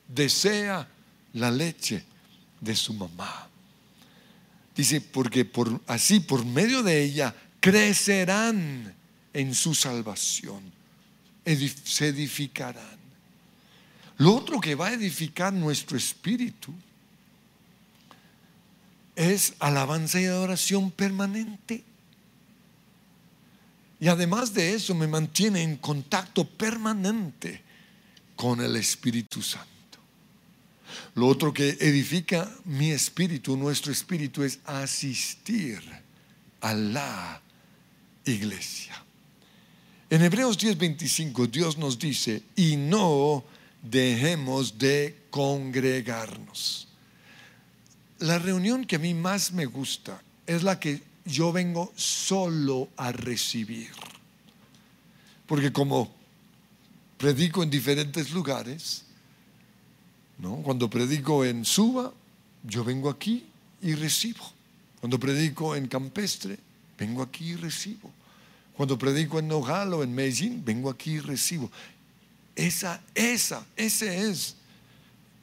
desea 0.06 0.88
la 1.32 1.50
leche 1.50 2.04
de 2.60 2.76
su 2.76 2.94
mamá. 2.94 3.48
Dice, 4.76 5.00
porque 5.00 5.44
por, 5.44 5.80
así 5.88 6.20
por 6.20 6.44
medio 6.44 6.84
de 6.84 7.02
ella 7.02 7.34
crecerán 7.58 8.94
en 9.34 9.52
su 9.52 9.74
salvación 9.74 10.78
se 11.56 12.08
edificarán. 12.08 12.98
Lo 14.18 14.34
otro 14.34 14.60
que 14.60 14.74
va 14.74 14.88
a 14.88 14.92
edificar 14.92 15.52
nuestro 15.52 15.96
espíritu 15.96 16.74
es 19.16 19.54
alabanza 19.58 20.20
y 20.20 20.26
adoración 20.26 20.90
permanente. 20.90 21.84
Y 24.00 24.08
además 24.08 24.54
de 24.54 24.74
eso 24.74 24.94
me 24.94 25.06
mantiene 25.06 25.62
en 25.62 25.76
contacto 25.76 26.44
permanente 26.46 27.62
con 28.34 28.62
el 28.62 28.76
Espíritu 28.76 29.42
Santo. 29.42 29.68
Lo 31.14 31.26
otro 31.26 31.52
que 31.52 31.76
edifica 31.80 32.50
mi 32.64 32.92
espíritu, 32.92 33.56
nuestro 33.58 33.92
espíritu, 33.92 34.42
es 34.42 34.58
asistir 34.64 35.82
a 36.62 36.72
la 36.72 37.42
iglesia. 38.24 38.79
En 40.10 40.22
Hebreos 40.22 40.58
10:25 40.58 41.46
Dios 41.46 41.78
nos 41.78 41.96
dice, 41.96 42.42
y 42.56 42.76
no 42.76 43.44
dejemos 43.80 44.76
de 44.76 45.16
congregarnos. 45.30 46.88
La 48.18 48.40
reunión 48.40 48.84
que 48.84 48.96
a 48.96 48.98
mí 48.98 49.14
más 49.14 49.52
me 49.52 49.66
gusta 49.66 50.20
es 50.48 50.64
la 50.64 50.80
que 50.80 51.00
yo 51.24 51.52
vengo 51.52 51.92
solo 51.94 52.88
a 52.96 53.12
recibir. 53.12 53.90
Porque 55.46 55.72
como 55.72 56.12
predico 57.16 57.62
en 57.62 57.70
diferentes 57.70 58.32
lugares, 58.32 59.04
¿no? 60.38 60.56
cuando 60.56 60.90
predico 60.90 61.44
en 61.44 61.64
Suba, 61.64 62.12
yo 62.64 62.82
vengo 62.82 63.10
aquí 63.10 63.46
y 63.80 63.94
recibo. 63.94 64.50
Cuando 64.98 65.20
predico 65.20 65.76
en 65.76 65.86
Campestre, 65.86 66.58
vengo 66.98 67.22
aquí 67.22 67.50
y 67.50 67.56
recibo. 67.56 68.10
Cuando 68.80 68.96
predico 68.96 69.38
en 69.38 69.46
Nogal 69.46 69.92
o 69.92 70.02
en 70.02 70.14
Medellín, 70.14 70.64
vengo 70.64 70.88
aquí 70.88 71.10
y 71.10 71.20
recibo. 71.20 71.70
Esa, 72.56 73.02
esa, 73.14 73.62
ese 73.76 74.30
es, 74.30 74.56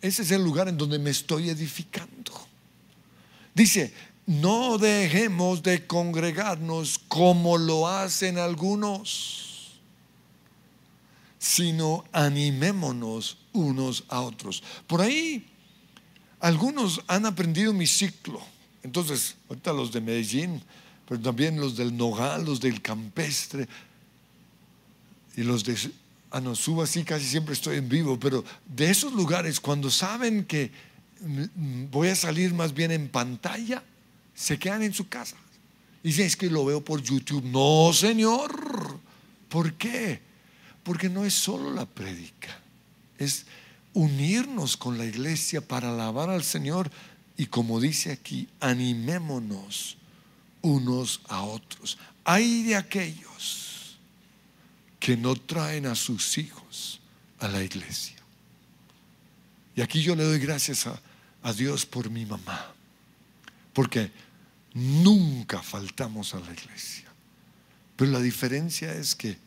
ese 0.01 0.23
es 0.23 0.31
el 0.31 0.43
lugar 0.43 0.67
en 0.69 0.75
donde 0.75 0.97
me 0.97 1.11
estoy 1.11 1.51
edificando. 1.51 2.31
Dice, 3.53 3.93
no 4.25 4.79
dejemos 4.79 5.61
de 5.61 5.85
congregarnos 5.85 6.97
como 7.07 7.59
lo 7.59 7.87
hacen 7.87 8.39
algunos, 8.39 9.77
sino 11.37 12.05
animémonos 12.13 13.37
unos 13.53 14.03
a 14.07 14.21
otros. 14.21 14.63
Por 14.87 14.99
ahí, 14.99 15.47
algunos 16.39 17.01
han 17.05 17.27
aprendido 17.27 17.71
mi 17.71 17.85
ciclo. 17.85 18.41
Entonces, 18.81 19.35
ahorita 19.47 19.73
los 19.73 19.91
de 19.91 20.01
Medellín 20.01 20.63
pero 21.07 21.19
también 21.21 21.59
los 21.59 21.77
del 21.77 21.95
Nogal, 21.95 22.45
los 22.45 22.59
del 22.59 22.81
Campestre 22.81 23.67
y 25.35 25.43
los 25.43 25.63
de 25.63 25.75
Ah, 26.29 26.41
no, 26.41 26.55
subo 26.55 26.83
así, 26.83 27.03
casi 27.03 27.25
siempre 27.25 27.53
estoy 27.53 27.77
en 27.77 27.87
vivo, 27.87 28.19
pero 28.19 28.43
de 28.67 28.89
esos 28.89 29.13
lugares, 29.13 29.59
cuando 29.59 29.89
saben 29.89 30.43
que 30.43 30.71
voy 31.89 32.09
a 32.09 32.15
salir 32.15 32.53
más 32.53 32.73
bien 32.73 32.91
en 32.91 33.07
pantalla, 33.07 33.81
se 34.35 34.59
quedan 34.59 34.83
en 34.83 34.93
su 34.93 35.07
casa. 35.07 35.37
Y 36.03 36.09
dicen, 36.09 36.25
es 36.25 36.35
que 36.35 36.49
lo 36.49 36.65
veo 36.65 36.83
por 36.83 37.01
YouTube. 37.01 37.43
No, 37.45 37.93
Señor. 37.93 38.99
¿Por 39.49 39.73
qué? 39.75 40.19
Porque 40.83 41.09
no 41.09 41.23
es 41.23 41.33
solo 41.33 41.73
la 41.73 41.85
prédica, 41.85 42.59
es 43.17 43.45
unirnos 43.93 44.77
con 44.77 44.97
la 44.97 45.05
iglesia 45.05 45.61
para 45.61 45.89
alabar 45.89 46.29
al 46.29 46.43
Señor 46.43 46.91
y 47.35 47.47
como 47.47 47.79
dice 47.79 48.11
aquí, 48.11 48.47
animémonos 48.59 49.97
unos 50.61 51.21
a 51.27 51.43
otros. 51.43 51.97
Hay 52.23 52.63
de 52.63 52.75
aquellos 52.75 53.97
que 54.99 55.15
no 55.15 55.35
traen 55.35 55.85
a 55.85 55.95
sus 55.95 56.37
hijos 56.37 56.99
a 57.39 57.47
la 57.47 57.63
iglesia. 57.63 58.17
Y 59.75 59.81
aquí 59.81 60.01
yo 60.01 60.15
le 60.15 60.23
doy 60.23 60.39
gracias 60.39 60.87
a, 60.87 61.01
Dios 61.53 61.85
por 61.85 62.09
mi 62.09 62.25
mamá, 62.25 62.73
porque 63.71 64.11
nunca 64.73 65.61
faltamos 65.61 66.33
a 66.33 66.41
la 66.41 66.51
iglesia. 66.51 67.05
Pero 67.95 68.11
la 68.11 68.19
diferencia 68.19 68.93
es 68.93 69.15
que 69.15 69.37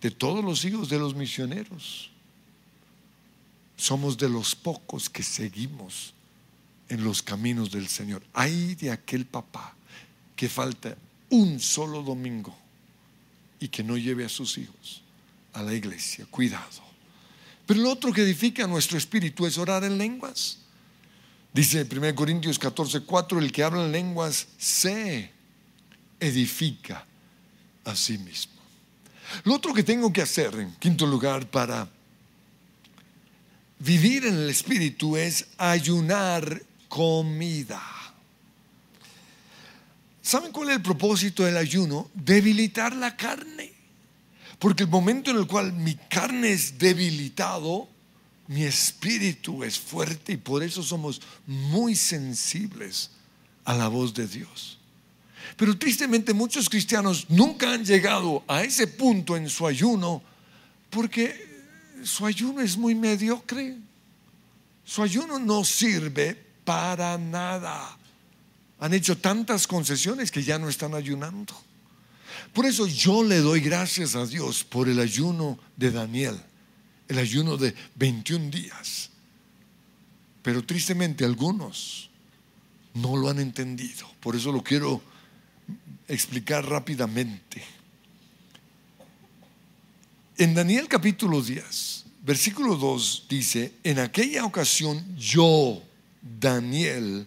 de 0.00 0.12
todos 0.12 0.44
los 0.44 0.64
hijos 0.64 0.88
de 0.88 1.00
los 1.00 1.16
misioneros, 1.16 2.12
somos 3.76 4.16
de 4.16 4.28
los 4.28 4.54
pocos 4.54 5.10
que 5.10 5.24
seguimos 5.24 6.14
en 6.88 7.02
los 7.02 7.20
caminos 7.20 7.72
del 7.72 7.88
Señor. 7.88 8.22
Hay 8.32 8.76
de 8.76 8.92
aquel 8.92 9.26
papá 9.26 9.74
que 10.36 10.48
falta 10.48 10.96
un 11.30 11.60
solo 11.60 12.02
domingo 12.02 12.56
y 13.60 13.68
que 13.68 13.82
no 13.82 13.96
lleve 13.96 14.24
a 14.24 14.28
sus 14.28 14.58
hijos 14.58 15.02
a 15.52 15.62
la 15.62 15.72
iglesia. 15.72 16.26
Cuidado. 16.30 16.82
Pero 17.66 17.80
lo 17.80 17.90
otro 17.90 18.12
que 18.12 18.22
edifica 18.22 18.66
nuestro 18.66 18.98
espíritu 18.98 19.46
es 19.46 19.56
orar 19.56 19.84
en 19.84 19.96
lenguas. 19.96 20.58
Dice 21.52 21.86
1 21.90 22.14
Corintios 22.14 22.58
14, 22.58 23.00
4, 23.00 23.38
el 23.38 23.52
que 23.52 23.62
habla 23.62 23.84
en 23.84 23.92
lenguas 23.92 24.48
se 24.58 25.30
edifica 26.20 27.06
a 27.84 27.94
sí 27.94 28.18
mismo. 28.18 28.54
Lo 29.44 29.54
otro 29.54 29.72
que 29.72 29.82
tengo 29.82 30.12
que 30.12 30.22
hacer, 30.22 30.54
en 30.56 30.74
quinto 30.76 31.06
lugar, 31.06 31.48
para 31.48 31.88
vivir 33.78 34.26
en 34.26 34.34
el 34.34 34.50
espíritu 34.50 35.16
es 35.16 35.46
ayunar 35.56 36.62
comida. 36.88 37.93
¿Saben 40.24 40.52
cuál 40.52 40.70
es 40.70 40.76
el 40.76 40.82
propósito 40.82 41.44
del 41.44 41.58
ayuno? 41.58 42.10
Debilitar 42.14 42.96
la 42.96 43.14
carne. 43.14 43.70
Porque 44.58 44.84
el 44.84 44.88
momento 44.88 45.30
en 45.30 45.36
el 45.36 45.46
cual 45.46 45.74
mi 45.74 45.96
carne 45.96 46.50
es 46.50 46.78
debilitado, 46.78 47.86
mi 48.46 48.64
espíritu 48.64 49.62
es 49.62 49.78
fuerte 49.78 50.32
y 50.32 50.36
por 50.38 50.62
eso 50.62 50.82
somos 50.82 51.20
muy 51.46 51.94
sensibles 51.94 53.10
a 53.66 53.74
la 53.74 53.88
voz 53.88 54.14
de 54.14 54.26
Dios. 54.26 54.78
Pero 55.58 55.76
tristemente 55.76 56.32
muchos 56.32 56.70
cristianos 56.70 57.26
nunca 57.28 57.74
han 57.74 57.84
llegado 57.84 58.44
a 58.48 58.62
ese 58.62 58.86
punto 58.86 59.36
en 59.36 59.50
su 59.50 59.66
ayuno 59.66 60.22
porque 60.88 61.62
su 62.02 62.24
ayuno 62.24 62.62
es 62.62 62.78
muy 62.78 62.94
mediocre. 62.94 63.76
Su 64.86 65.02
ayuno 65.02 65.38
no 65.38 65.64
sirve 65.64 66.34
para 66.64 67.18
nada 67.18 67.98
han 68.84 68.92
hecho 68.92 69.16
tantas 69.16 69.66
concesiones 69.66 70.30
que 70.30 70.42
ya 70.42 70.58
no 70.58 70.68
están 70.68 70.92
ayunando. 70.92 71.54
Por 72.52 72.66
eso 72.66 72.86
yo 72.86 73.24
le 73.24 73.38
doy 73.38 73.60
gracias 73.60 74.14
a 74.14 74.26
Dios 74.26 74.62
por 74.62 74.90
el 74.90 75.00
ayuno 75.00 75.58
de 75.74 75.90
Daniel, 75.90 76.38
el 77.08 77.18
ayuno 77.18 77.56
de 77.56 77.74
21 77.94 78.50
días. 78.50 79.08
Pero 80.42 80.62
tristemente 80.66 81.24
algunos 81.24 82.10
no 82.92 83.16
lo 83.16 83.30
han 83.30 83.40
entendido. 83.40 84.06
Por 84.20 84.36
eso 84.36 84.52
lo 84.52 84.62
quiero 84.62 85.00
explicar 86.06 86.68
rápidamente. 86.68 87.64
En 90.36 90.52
Daniel 90.52 90.88
capítulo 90.88 91.40
10, 91.40 92.04
versículo 92.22 92.76
2 92.76 93.28
dice, 93.30 93.72
en 93.82 93.98
aquella 93.98 94.44
ocasión 94.44 95.16
yo, 95.16 95.82
Daniel, 96.20 97.26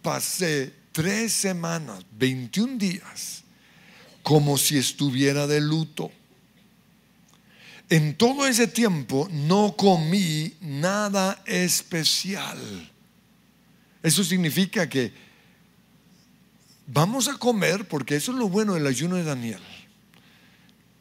pasé 0.00 0.85
tres 0.96 1.34
semanas, 1.34 2.06
21 2.12 2.78
días, 2.78 3.42
como 4.22 4.56
si 4.56 4.78
estuviera 4.78 5.46
de 5.46 5.60
luto. 5.60 6.10
En 7.90 8.16
todo 8.16 8.46
ese 8.46 8.66
tiempo 8.66 9.28
no 9.30 9.76
comí 9.76 10.54
nada 10.62 11.42
especial. 11.44 12.58
Eso 14.02 14.24
significa 14.24 14.88
que 14.88 15.12
vamos 16.86 17.28
a 17.28 17.36
comer, 17.36 17.86
porque 17.86 18.16
eso 18.16 18.32
es 18.32 18.38
lo 18.38 18.48
bueno 18.48 18.72
del 18.72 18.86
ayuno 18.86 19.16
de 19.16 19.24
Daniel. 19.24 19.60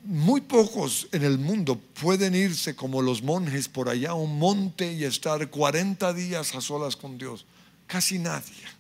Muy 0.04 0.42
pocos 0.42 1.08
en 1.14 1.24
el 1.24 1.38
mundo 1.38 1.80
pueden 2.02 2.36
irse 2.36 2.76
como 2.76 3.02
los 3.02 3.24
monjes 3.24 3.70
por 3.70 3.88
allá 3.88 4.10
a 4.10 4.16
un 4.16 4.38
monte 4.38 4.92
y 4.92 5.06
estar 5.06 5.50
40 5.50 6.14
días 6.14 6.54
a 6.54 6.60
solas 6.60 6.98
con 6.98 7.18
Dios. 7.18 7.46
Casi 7.88 8.20
nadie. 8.20 8.75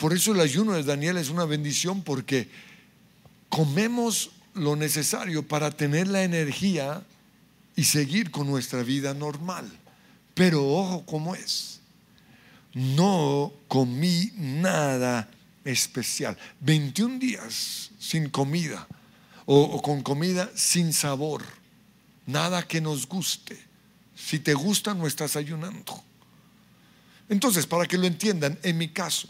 Por 0.00 0.14
eso 0.14 0.32
el 0.32 0.40
ayuno 0.40 0.72
de 0.72 0.82
Daniel 0.82 1.18
es 1.18 1.28
una 1.28 1.44
bendición 1.44 2.02
porque 2.02 2.48
comemos 3.50 4.30
lo 4.54 4.74
necesario 4.74 5.46
para 5.46 5.70
tener 5.70 6.08
la 6.08 6.22
energía 6.22 7.04
y 7.76 7.84
seguir 7.84 8.30
con 8.30 8.46
nuestra 8.46 8.82
vida 8.82 9.12
normal. 9.12 9.70
Pero 10.32 10.66
ojo 10.66 11.04
cómo 11.04 11.34
es. 11.34 11.80
No 12.72 13.52
comí 13.68 14.32
nada 14.36 15.28
especial. 15.66 16.34
21 16.60 17.18
días 17.18 17.90
sin 17.98 18.30
comida 18.30 18.88
o, 19.44 19.60
o, 19.60 19.82
con 19.82 20.02
comida 20.02 20.50
sin 20.54 20.94
sabor. 20.94 21.44
Nada 22.24 22.66
que 22.66 22.80
nos 22.80 23.06
guste. 23.06 23.58
Si 24.16 24.38
te 24.38 24.54
gusta, 24.54 24.94
no 24.94 25.06
estás 25.06 25.36
ayunando. 25.36 26.02
Entonces, 27.28 27.66
para 27.66 27.84
que 27.84 27.98
lo 27.98 28.06
entiendan, 28.06 28.58
en 28.62 28.78
mi 28.78 28.88
caso, 28.88 29.28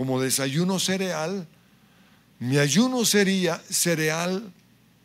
como 0.00 0.18
desayuno 0.18 0.78
cereal, 0.78 1.46
mi 2.38 2.56
ayuno 2.56 3.04
sería 3.04 3.62
cereal 3.68 4.50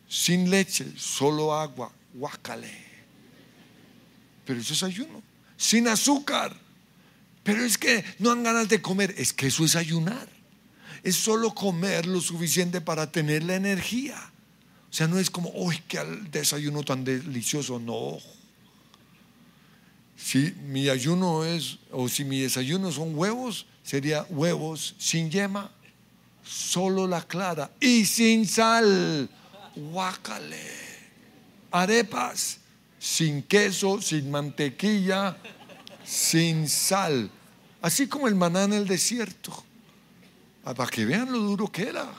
sin 0.08 0.48
leche, 0.48 0.86
solo 0.96 1.52
agua, 1.52 1.92
guacale. 2.14 2.72
Pero 4.46 4.58
eso 4.58 4.72
es 4.72 4.82
ayuno, 4.82 5.22
sin 5.58 5.86
azúcar. 5.86 6.56
Pero 7.42 7.62
es 7.62 7.76
que 7.76 8.06
no 8.20 8.30
han 8.30 8.42
ganas 8.42 8.70
de 8.70 8.80
comer, 8.80 9.14
es 9.18 9.34
que 9.34 9.48
eso 9.48 9.66
es 9.66 9.76
ayunar. 9.76 10.30
Es 11.02 11.16
solo 11.16 11.54
comer 11.54 12.06
lo 12.06 12.22
suficiente 12.22 12.80
para 12.80 13.12
tener 13.12 13.42
la 13.42 13.56
energía. 13.56 14.16
O 14.90 14.94
sea, 14.94 15.06
no 15.08 15.18
es 15.18 15.28
como, 15.28 15.50
uy, 15.50 15.78
qué 15.88 16.02
desayuno 16.30 16.82
tan 16.84 17.04
delicioso, 17.04 17.78
no. 17.78 18.16
Si 20.16 20.54
mi 20.68 20.88
ayuno 20.88 21.44
es, 21.44 21.80
o 21.90 22.08
si 22.08 22.24
mi 22.24 22.40
desayuno 22.40 22.90
son 22.90 23.14
huevos, 23.14 23.66
sería 23.86 24.26
huevos 24.28 24.96
sin 24.98 25.30
yema, 25.30 25.70
solo 26.42 27.06
la 27.06 27.22
clara 27.22 27.70
y 27.78 28.04
sin 28.04 28.44
sal. 28.44 29.30
Guácale. 29.76 30.74
Arepas 31.70 32.58
sin 32.98 33.42
queso, 33.42 34.02
sin 34.02 34.28
mantequilla, 34.28 35.36
sin 36.04 36.68
sal. 36.68 37.30
Así 37.80 38.08
como 38.08 38.26
el 38.26 38.34
maná 38.34 38.64
en 38.64 38.72
el 38.72 38.88
desierto. 38.88 39.64
Ah, 40.64 40.74
para 40.74 40.90
que 40.90 41.04
vean 41.04 41.30
lo 41.30 41.38
duro 41.38 41.70
que 41.70 41.88
era. 41.88 42.12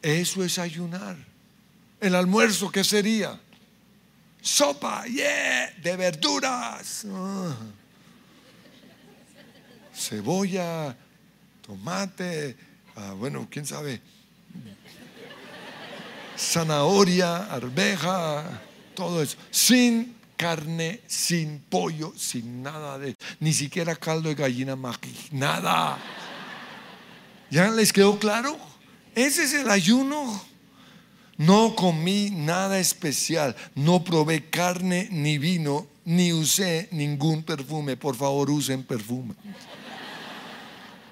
Eso 0.00 0.42
es 0.42 0.58
ayunar. 0.58 1.18
El 2.00 2.14
almuerzo, 2.14 2.70
¿qué 2.70 2.82
sería? 2.82 3.38
Sopa, 4.40 5.04
yeah, 5.06 5.70
de 5.82 5.96
verduras. 5.96 7.04
Ah 7.10 7.54
cebolla, 9.94 10.96
tomate, 11.66 12.56
ah, 12.96 13.14
bueno, 13.16 13.48
quién 13.50 13.66
sabe, 13.66 14.00
zanahoria, 16.36 17.52
arveja, 17.52 18.60
todo 18.94 19.22
eso, 19.22 19.36
sin 19.50 20.14
carne, 20.36 21.00
sin 21.06 21.60
pollo, 21.60 22.12
sin 22.16 22.62
nada 22.62 22.98
de, 22.98 23.16
ni 23.40 23.52
siquiera 23.52 23.94
caldo 23.96 24.28
de 24.28 24.34
gallina 24.34 24.76
maqui, 24.76 25.14
nada. 25.32 25.98
¿Ya 27.50 27.70
les 27.70 27.92
quedó 27.92 28.18
claro? 28.18 28.58
Ese 29.14 29.44
es 29.44 29.54
el 29.54 29.70
ayuno. 29.70 30.42
No 31.36 31.74
comí 31.74 32.30
nada 32.30 32.78
especial, 32.78 33.56
no 33.74 34.04
probé 34.04 34.50
carne 34.50 35.08
ni 35.10 35.38
vino, 35.38 35.86
ni 36.04 36.32
usé 36.32 36.88
ningún 36.92 37.42
perfume. 37.42 37.96
Por 37.96 38.14
favor, 38.14 38.50
usen 38.50 38.84
perfume. 38.84 39.34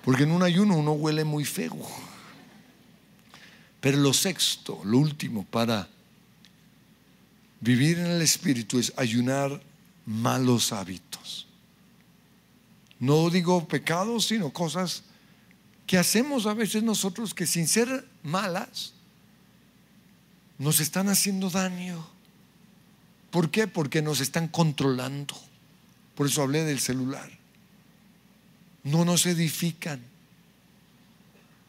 Porque 0.05 0.25
en 0.25 0.33
un 0.33 0.43
ayuno 0.43 0.77
uno 0.77 0.93
huele 0.93 1.25
muy 1.25 1.45
feo. 1.45 1.77
Pero 3.81 3.99
lo 3.99 4.13
sexto, 4.13 4.81
lo 4.85 4.99
último 4.99 5.45
para 5.45 5.89
vivir 7.61 7.99
en 7.99 8.07
el 8.07 8.23
Espíritu 8.23 8.79
es 8.79 8.93
ayunar 8.97 9.61
malos 10.07 10.73
hábitos. 10.73 11.47
No 12.99 13.31
digo 13.31 13.67
pecados, 13.67 14.27
sino 14.27 14.51
cosas 14.51 15.03
que 15.87 15.99
hacemos 15.99 16.47
a 16.47 16.55
veces 16.55 16.83
nosotros 16.83 17.35
que 17.35 17.47
sin 17.47 17.67
ser 17.67 18.07
malas 18.23 18.93
nos 20.59 20.79
están 20.79 21.09
haciendo 21.09 21.51
daño. 21.51 22.07
¿Por 23.31 23.51
qué? 23.51 23.67
Porque 23.67 24.03
nos 24.03 24.21
están 24.21 24.47
controlando. 24.47 25.35
Por 26.15 26.27
eso 26.29 26.43
hablé 26.43 26.65
del 26.65 26.79
celular. 26.79 27.42
No 28.85 29.05
nos 29.05 29.27
edifican. 29.27 30.01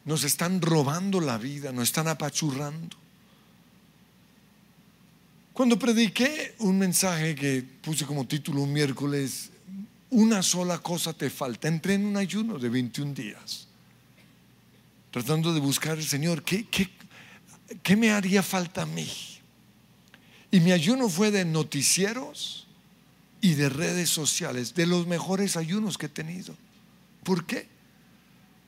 Nos 0.05 0.23
están 0.23 0.61
robando 0.61 1.21
la 1.21 1.37
vida, 1.37 1.71
nos 1.71 1.85
están 1.85 2.07
apachurrando. 2.07 2.97
Cuando 5.53 5.77
prediqué 5.77 6.55
un 6.59 6.79
mensaje 6.79 7.35
que 7.35 7.61
puse 7.61 8.05
como 8.05 8.25
título 8.25 8.63
un 8.63 8.73
miércoles, 8.73 9.51
una 10.09 10.41
sola 10.41 10.79
cosa 10.79 11.13
te 11.13 11.29
falta, 11.29 11.67
entré 11.67 11.93
en 11.93 12.05
un 12.05 12.17
ayuno 12.17 12.57
de 12.57 12.69
21 12.69 13.13
días, 13.13 13.67
tratando 15.11 15.53
de 15.53 15.59
buscar 15.59 15.97
al 15.97 16.03
Señor, 16.03 16.43
¿qué, 16.43 16.67
qué, 16.67 16.89
qué 17.81 17.95
me 17.95 18.11
haría 18.11 18.41
falta 18.41 18.81
a 18.81 18.85
mí? 18.87 19.07
Y 20.51 20.59
mi 20.59 20.71
ayuno 20.71 21.07
fue 21.07 21.31
de 21.31 21.45
noticieros 21.45 22.67
y 23.39 23.53
de 23.53 23.69
redes 23.69 24.09
sociales, 24.09 24.73
de 24.73 24.87
los 24.87 25.05
mejores 25.07 25.55
ayunos 25.55 25.97
que 25.97 26.07
he 26.07 26.09
tenido. 26.09 26.55
¿Por 27.23 27.45
qué? 27.45 27.67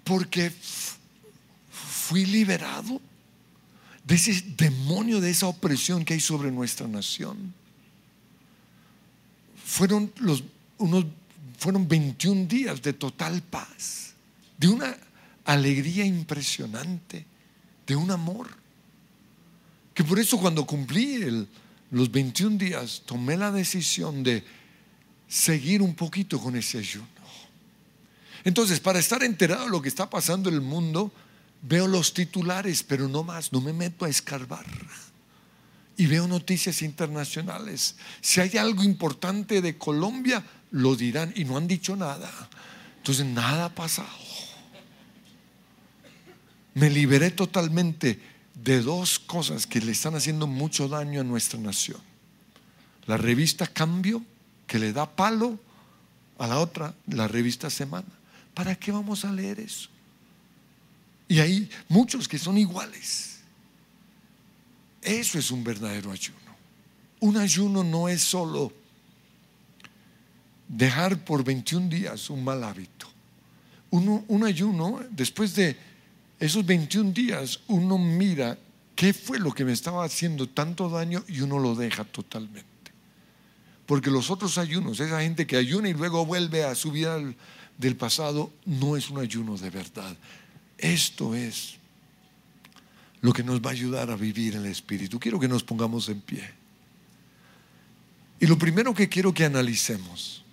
Porque 0.03 0.51
fui 1.69 2.25
liberado 2.25 3.01
de 4.05 4.15
ese 4.15 4.39
demonio, 4.55 5.19
de 5.19 5.31
esa 5.31 5.47
opresión 5.47 6.05
que 6.05 6.13
hay 6.13 6.19
sobre 6.19 6.51
nuestra 6.51 6.87
nación. 6.87 7.53
Fueron 9.65 10.11
los, 10.17 10.43
unos, 10.77 11.05
fueron 11.57 11.87
21 11.87 12.45
días 12.45 12.81
de 12.81 12.93
total 12.93 13.41
paz, 13.41 14.13
de 14.57 14.67
una 14.67 14.95
alegría 15.43 16.05
impresionante, 16.05 17.25
de 17.87 17.95
un 17.95 18.11
amor. 18.11 18.47
Que 19.93 20.03
por 20.03 20.19
eso 20.19 20.37
cuando 20.37 20.65
cumplí 20.65 21.47
los 21.89 22.11
21 22.11 22.57
días 22.57 23.01
tomé 23.05 23.37
la 23.37 23.51
decisión 23.51 24.21
de 24.21 24.43
seguir 25.27 25.81
un 25.81 25.95
poquito 25.95 26.39
con 26.39 26.55
ese 26.55 26.77
ayuno. 26.77 27.14
Entonces, 28.45 28.79
para 28.79 28.99
estar 28.99 29.23
enterado 29.23 29.65
de 29.65 29.71
lo 29.71 29.81
que 29.81 29.89
está 29.89 30.09
pasando 30.09 30.49
en 30.49 30.55
el 30.55 30.61
mundo, 30.61 31.11
veo 31.63 31.87
los 31.87 32.13
titulares, 32.13 32.83
pero 32.83 33.09
no 33.09 33.23
más, 33.23 33.51
no 33.51 33.59
me 33.59 33.73
meto 33.73 34.05
a 34.05 34.09
escarbar. 34.09 34.65
Y 35.97 36.05
veo 36.05 36.27
noticias 36.27 36.83
internacionales. 36.83 37.95
Si 38.21 38.39
hay 38.39 38.57
algo 38.57 38.83
importante 38.83 39.61
de 39.61 39.77
Colombia, 39.77 40.45
lo 40.71 40.95
dirán 40.95 41.33
y 41.35 41.43
no 41.43 41.57
han 41.57 41.67
dicho 41.67 41.95
nada. 41.95 42.31
Entonces, 42.97 43.25
nada 43.25 43.65
ha 43.65 43.73
pasado. 43.73 44.07
Me 46.75 46.91
liberé 46.91 47.31
totalmente 47.31 48.19
de 48.53 48.81
dos 48.81 49.17
cosas 49.17 49.65
que 49.65 49.81
le 49.81 49.91
están 49.91 50.13
haciendo 50.13 50.45
mucho 50.45 50.87
daño 50.87 51.21
a 51.21 51.23
nuestra 51.23 51.59
nación. 51.59 51.99
La 53.07 53.17
revista 53.17 53.65
Cambio, 53.65 54.23
que 54.67 54.77
le 54.77 54.93
da 54.93 55.09
palo 55.09 55.57
a 56.37 56.45
la 56.45 56.59
otra, 56.59 56.93
la 57.07 57.27
revista 57.27 57.71
Semana. 57.71 58.05
¿Para 58.55 58.73
qué 58.73 58.91
vamos 58.91 59.23
a 59.25 59.31
leer 59.31 59.59
eso? 59.59 59.89
Y 61.27 61.39
hay 61.39 61.69
muchos 61.87 62.27
que 62.27 62.39
son 62.39 62.57
iguales. 62.57 63.39
Eso 65.01 65.37
es 65.37 65.51
un 65.51 65.63
verdadero 65.63 66.11
ayuno. 66.11 66.39
Un 67.19 67.37
ayuno 67.37 67.83
no 67.83 68.07
es 68.09 68.21
solo 68.21 68.71
dejar 70.67 71.23
por 71.23 71.43
21 71.43 71.89
días 71.89 72.29
un 72.29 72.43
mal 72.43 72.63
hábito. 72.63 73.07
un 73.91 74.43
ayuno, 74.43 75.01
después 75.11 75.55
de 75.55 75.77
esos 76.39 76.65
21 76.65 77.11
días, 77.11 77.61
uno 77.67 77.97
mira 77.97 78.57
qué 78.95 79.13
fue 79.13 79.39
lo 79.39 79.53
que 79.53 79.63
me 79.63 79.73
estaba 79.73 80.03
haciendo 80.03 80.49
tanto 80.49 80.89
daño 80.89 81.23
y 81.27 81.41
uno 81.41 81.59
lo 81.59 81.75
deja 81.75 82.03
totalmente. 82.03 82.65
Porque 83.85 84.09
los 84.09 84.31
otros 84.31 84.57
ayunos, 84.57 84.99
esa 84.99 85.21
gente 85.21 85.45
que 85.45 85.57
ayuna 85.57 85.89
y 85.89 85.93
luego 85.93 86.25
vuelve 86.25 86.63
a 86.63 86.75
su 86.75 86.91
vida 86.91 87.19
del 87.77 87.95
pasado 87.95 88.51
no 88.65 88.97
es 88.97 89.09
un 89.09 89.19
ayuno 89.19 89.57
de 89.57 89.69
verdad. 89.69 90.15
Esto 90.77 91.35
es 91.35 91.75
lo 93.21 93.33
que 93.33 93.43
nos 93.43 93.61
va 93.61 93.69
a 93.69 93.73
ayudar 93.73 94.11
a 94.11 94.15
vivir 94.15 94.55
en 94.55 94.61
el 94.61 94.71
Espíritu. 94.71 95.19
Quiero 95.19 95.39
que 95.39 95.47
nos 95.47 95.63
pongamos 95.63 96.09
en 96.09 96.21
pie. 96.21 96.43
Y 98.39 98.47
lo 98.47 98.57
primero 98.57 98.93
que 98.93 99.09
quiero 99.09 99.33
que 99.33 99.45
analicemos 99.45 100.43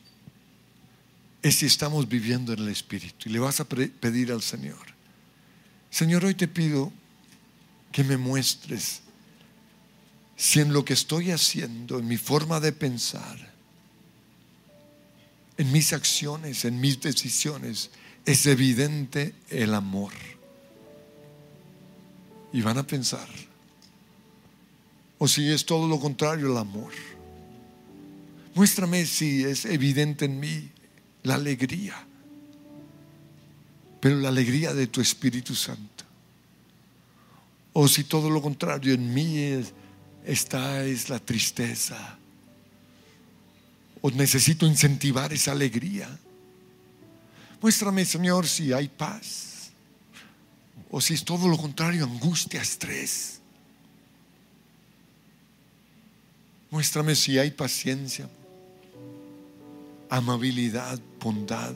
es 1.42 1.56
si 1.56 1.66
estamos 1.66 2.08
viviendo 2.08 2.52
en 2.52 2.60
el 2.60 2.68
Espíritu. 2.68 3.28
Y 3.28 3.32
le 3.32 3.38
vas 3.40 3.60
a 3.60 3.64
pedir 3.64 4.32
al 4.32 4.42
Señor, 4.42 4.92
Señor, 5.90 6.24
hoy 6.24 6.34
te 6.34 6.48
pido 6.48 6.90
que 7.90 8.02
me 8.02 8.16
muestres 8.16 9.02
si 10.36 10.60
en 10.60 10.72
lo 10.72 10.84
que 10.84 10.94
estoy 10.94 11.30
haciendo, 11.30 11.98
en 11.98 12.08
mi 12.08 12.16
forma 12.16 12.60
de 12.60 12.72
pensar, 12.72 13.51
en 15.62 15.72
mis 15.72 15.92
acciones, 15.92 16.64
en 16.64 16.80
mis 16.80 17.00
decisiones, 17.00 17.90
es 18.26 18.46
evidente 18.46 19.32
el 19.48 19.74
amor. 19.74 20.12
Y 22.52 22.60
van 22.60 22.78
a 22.78 22.86
pensar, 22.86 23.28
o 25.18 25.28
si 25.28 25.48
es 25.48 25.64
todo 25.64 25.86
lo 25.86 26.00
contrario 26.00 26.50
el 26.50 26.58
amor. 26.58 26.92
Muéstrame 28.54 29.06
si 29.06 29.44
es 29.44 29.64
evidente 29.64 30.24
en 30.24 30.40
mí 30.40 30.68
la 31.22 31.36
alegría, 31.36 31.94
pero 34.00 34.16
la 34.18 34.28
alegría 34.30 34.74
de 34.74 34.88
tu 34.88 35.00
Espíritu 35.00 35.54
Santo. 35.54 36.04
O 37.72 37.86
si 37.86 38.04
todo 38.04 38.28
lo 38.28 38.42
contrario 38.42 38.92
en 38.92 39.14
mí 39.14 39.64
está 40.26 40.84
es 40.84 41.08
la 41.08 41.20
tristeza, 41.20 42.18
o 44.02 44.10
necesito 44.10 44.66
incentivar 44.66 45.32
esa 45.32 45.52
alegría. 45.52 46.08
Muéstrame, 47.62 48.04
Señor, 48.04 48.46
si 48.46 48.72
hay 48.72 48.88
paz 48.88 49.70
o 50.90 51.00
si 51.00 51.14
es 51.14 51.24
todo 51.24 51.48
lo 51.48 51.56
contrario, 51.56 52.04
angustia, 52.04 52.60
estrés. 52.60 53.40
Muéstrame 56.70 57.14
si 57.14 57.38
hay 57.38 57.50
paciencia, 57.52 58.28
amabilidad, 60.10 60.98
bondad, 61.20 61.74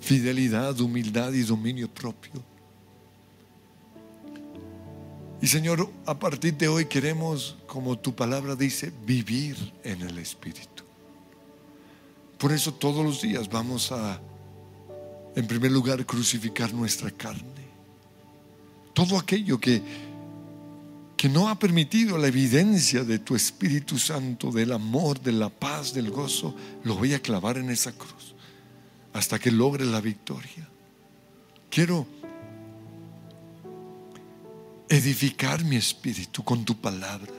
fidelidad, 0.00 0.78
humildad 0.80 1.32
y 1.32 1.42
dominio 1.42 1.88
propio. 1.88 2.49
Y 5.42 5.46
Señor, 5.46 5.90
a 6.04 6.18
partir 6.18 6.54
de 6.56 6.68
hoy 6.68 6.84
queremos, 6.84 7.56
como 7.66 7.98
tu 7.98 8.14
palabra 8.14 8.54
dice, 8.54 8.92
vivir 9.06 9.56
en 9.82 10.02
el 10.02 10.18
Espíritu. 10.18 10.84
Por 12.36 12.52
eso 12.52 12.74
todos 12.74 13.04
los 13.04 13.22
días 13.22 13.48
vamos 13.48 13.90
a, 13.90 14.20
en 15.34 15.46
primer 15.46 15.72
lugar, 15.72 16.04
crucificar 16.04 16.74
nuestra 16.74 17.10
carne. 17.10 17.68
Todo 18.92 19.18
aquello 19.18 19.58
que, 19.58 19.82
que 21.16 21.28
no 21.28 21.48
ha 21.48 21.58
permitido 21.58 22.18
la 22.18 22.28
evidencia 22.28 23.04
de 23.04 23.18
tu 23.18 23.34
Espíritu 23.34 23.98
Santo, 23.98 24.50
del 24.50 24.72
amor, 24.72 25.20
de 25.20 25.32
la 25.32 25.48
paz, 25.48 25.94
del 25.94 26.10
gozo, 26.10 26.54
lo 26.84 26.96
voy 26.96 27.14
a 27.14 27.20
clavar 27.20 27.56
en 27.56 27.70
esa 27.70 27.92
cruz 27.92 28.34
hasta 29.12 29.38
que 29.38 29.50
logre 29.50 29.84
la 29.84 30.00
victoria. 30.00 30.68
Quiero 31.70 32.06
edificar 34.90 35.64
mi 35.64 35.76
espíritu 35.76 36.42
con 36.42 36.64
tu 36.64 36.74
palabra. 36.74 37.32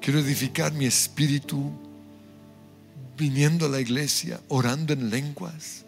Quiero 0.00 0.18
edificar 0.18 0.72
mi 0.72 0.84
espíritu 0.84 1.70
viniendo 3.16 3.66
a 3.66 3.68
la 3.68 3.80
iglesia, 3.80 4.40
orando 4.48 4.92
en 4.92 5.08
lenguas. 5.08 5.84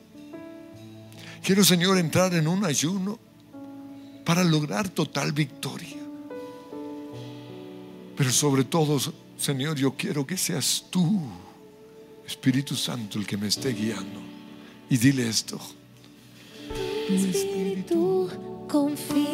Quiero, 1.42 1.64
Señor, 1.64 1.98
entrar 1.98 2.32
en 2.34 2.46
un 2.46 2.64
ayuno 2.64 3.18
para 4.24 4.44
lograr 4.44 4.88
total 4.88 5.32
victoria. 5.32 5.96
Pero 8.16 8.30
sobre 8.30 8.64
todo, 8.64 8.98
Señor, 9.36 9.76
yo 9.76 9.94
quiero 9.96 10.24
que 10.24 10.36
seas 10.36 10.84
tú, 10.88 11.20
Espíritu 12.26 12.76
Santo, 12.76 13.18
el 13.18 13.26
que 13.26 13.36
me 13.36 13.48
esté 13.48 13.72
guiando. 13.72 14.20
Y 14.88 14.96
dile 14.98 15.28
esto. 15.28 15.60
Espíritu 17.08 18.28
confirma 18.68 19.27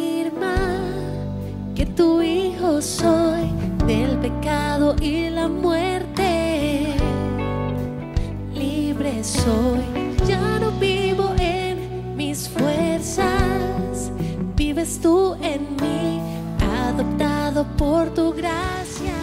tu 1.87 2.22
hijo 2.22 2.80
soy 2.80 3.51
del 3.87 4.18
pecado 4.18 4.97
y 5.01 5.28
la 5.30 5.49
muerte. 5.49 6.95
Libre 8.55 9.22
soy, 9.22 9.82
ya 10.26 10.59
no 10.59 10.70
vivo 10.72 11.35
en 11.39 12.16
mis 12.16 12.49
fuerzas, 12.49 14.11
vive 14.57 14.74
vives 14.74 15.01
tú 15.01 15.35
en 15.43 15.62
mí, 15.76 16.20
adoptado 16.87 17.66
por 17.76 18.12
tu 18.14 18.32
gracia. 18.32 19.14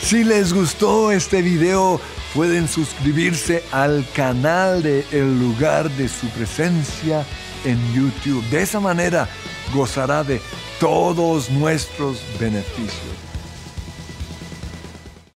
Si 0.00 0.24
les 0.24 0.52
gustó 0.52 1.10
este 1.10 1.42
video, 1.42 2.00
pueden 2.34 2.68
suscribirse 2.68 3.62
al 3.72 4.04
canal 4.14 4.82
de 4.82 5.04
El 5.10 5.38
lugar 5.40 5.90
de 5.90 6.08
su 6.08 6.28
presencia 6.28 7.24
en 7.64 7.78
YouTube. 7.92 8.44
De 8.50 8.62
esa 8.62 8.78
manera 8.78 9.28
gozará 9.72 10.22
de 10.22 10.40
todos 10.80 11.50
nuestros 11.50 12.20
beneficios. 12.38 13.35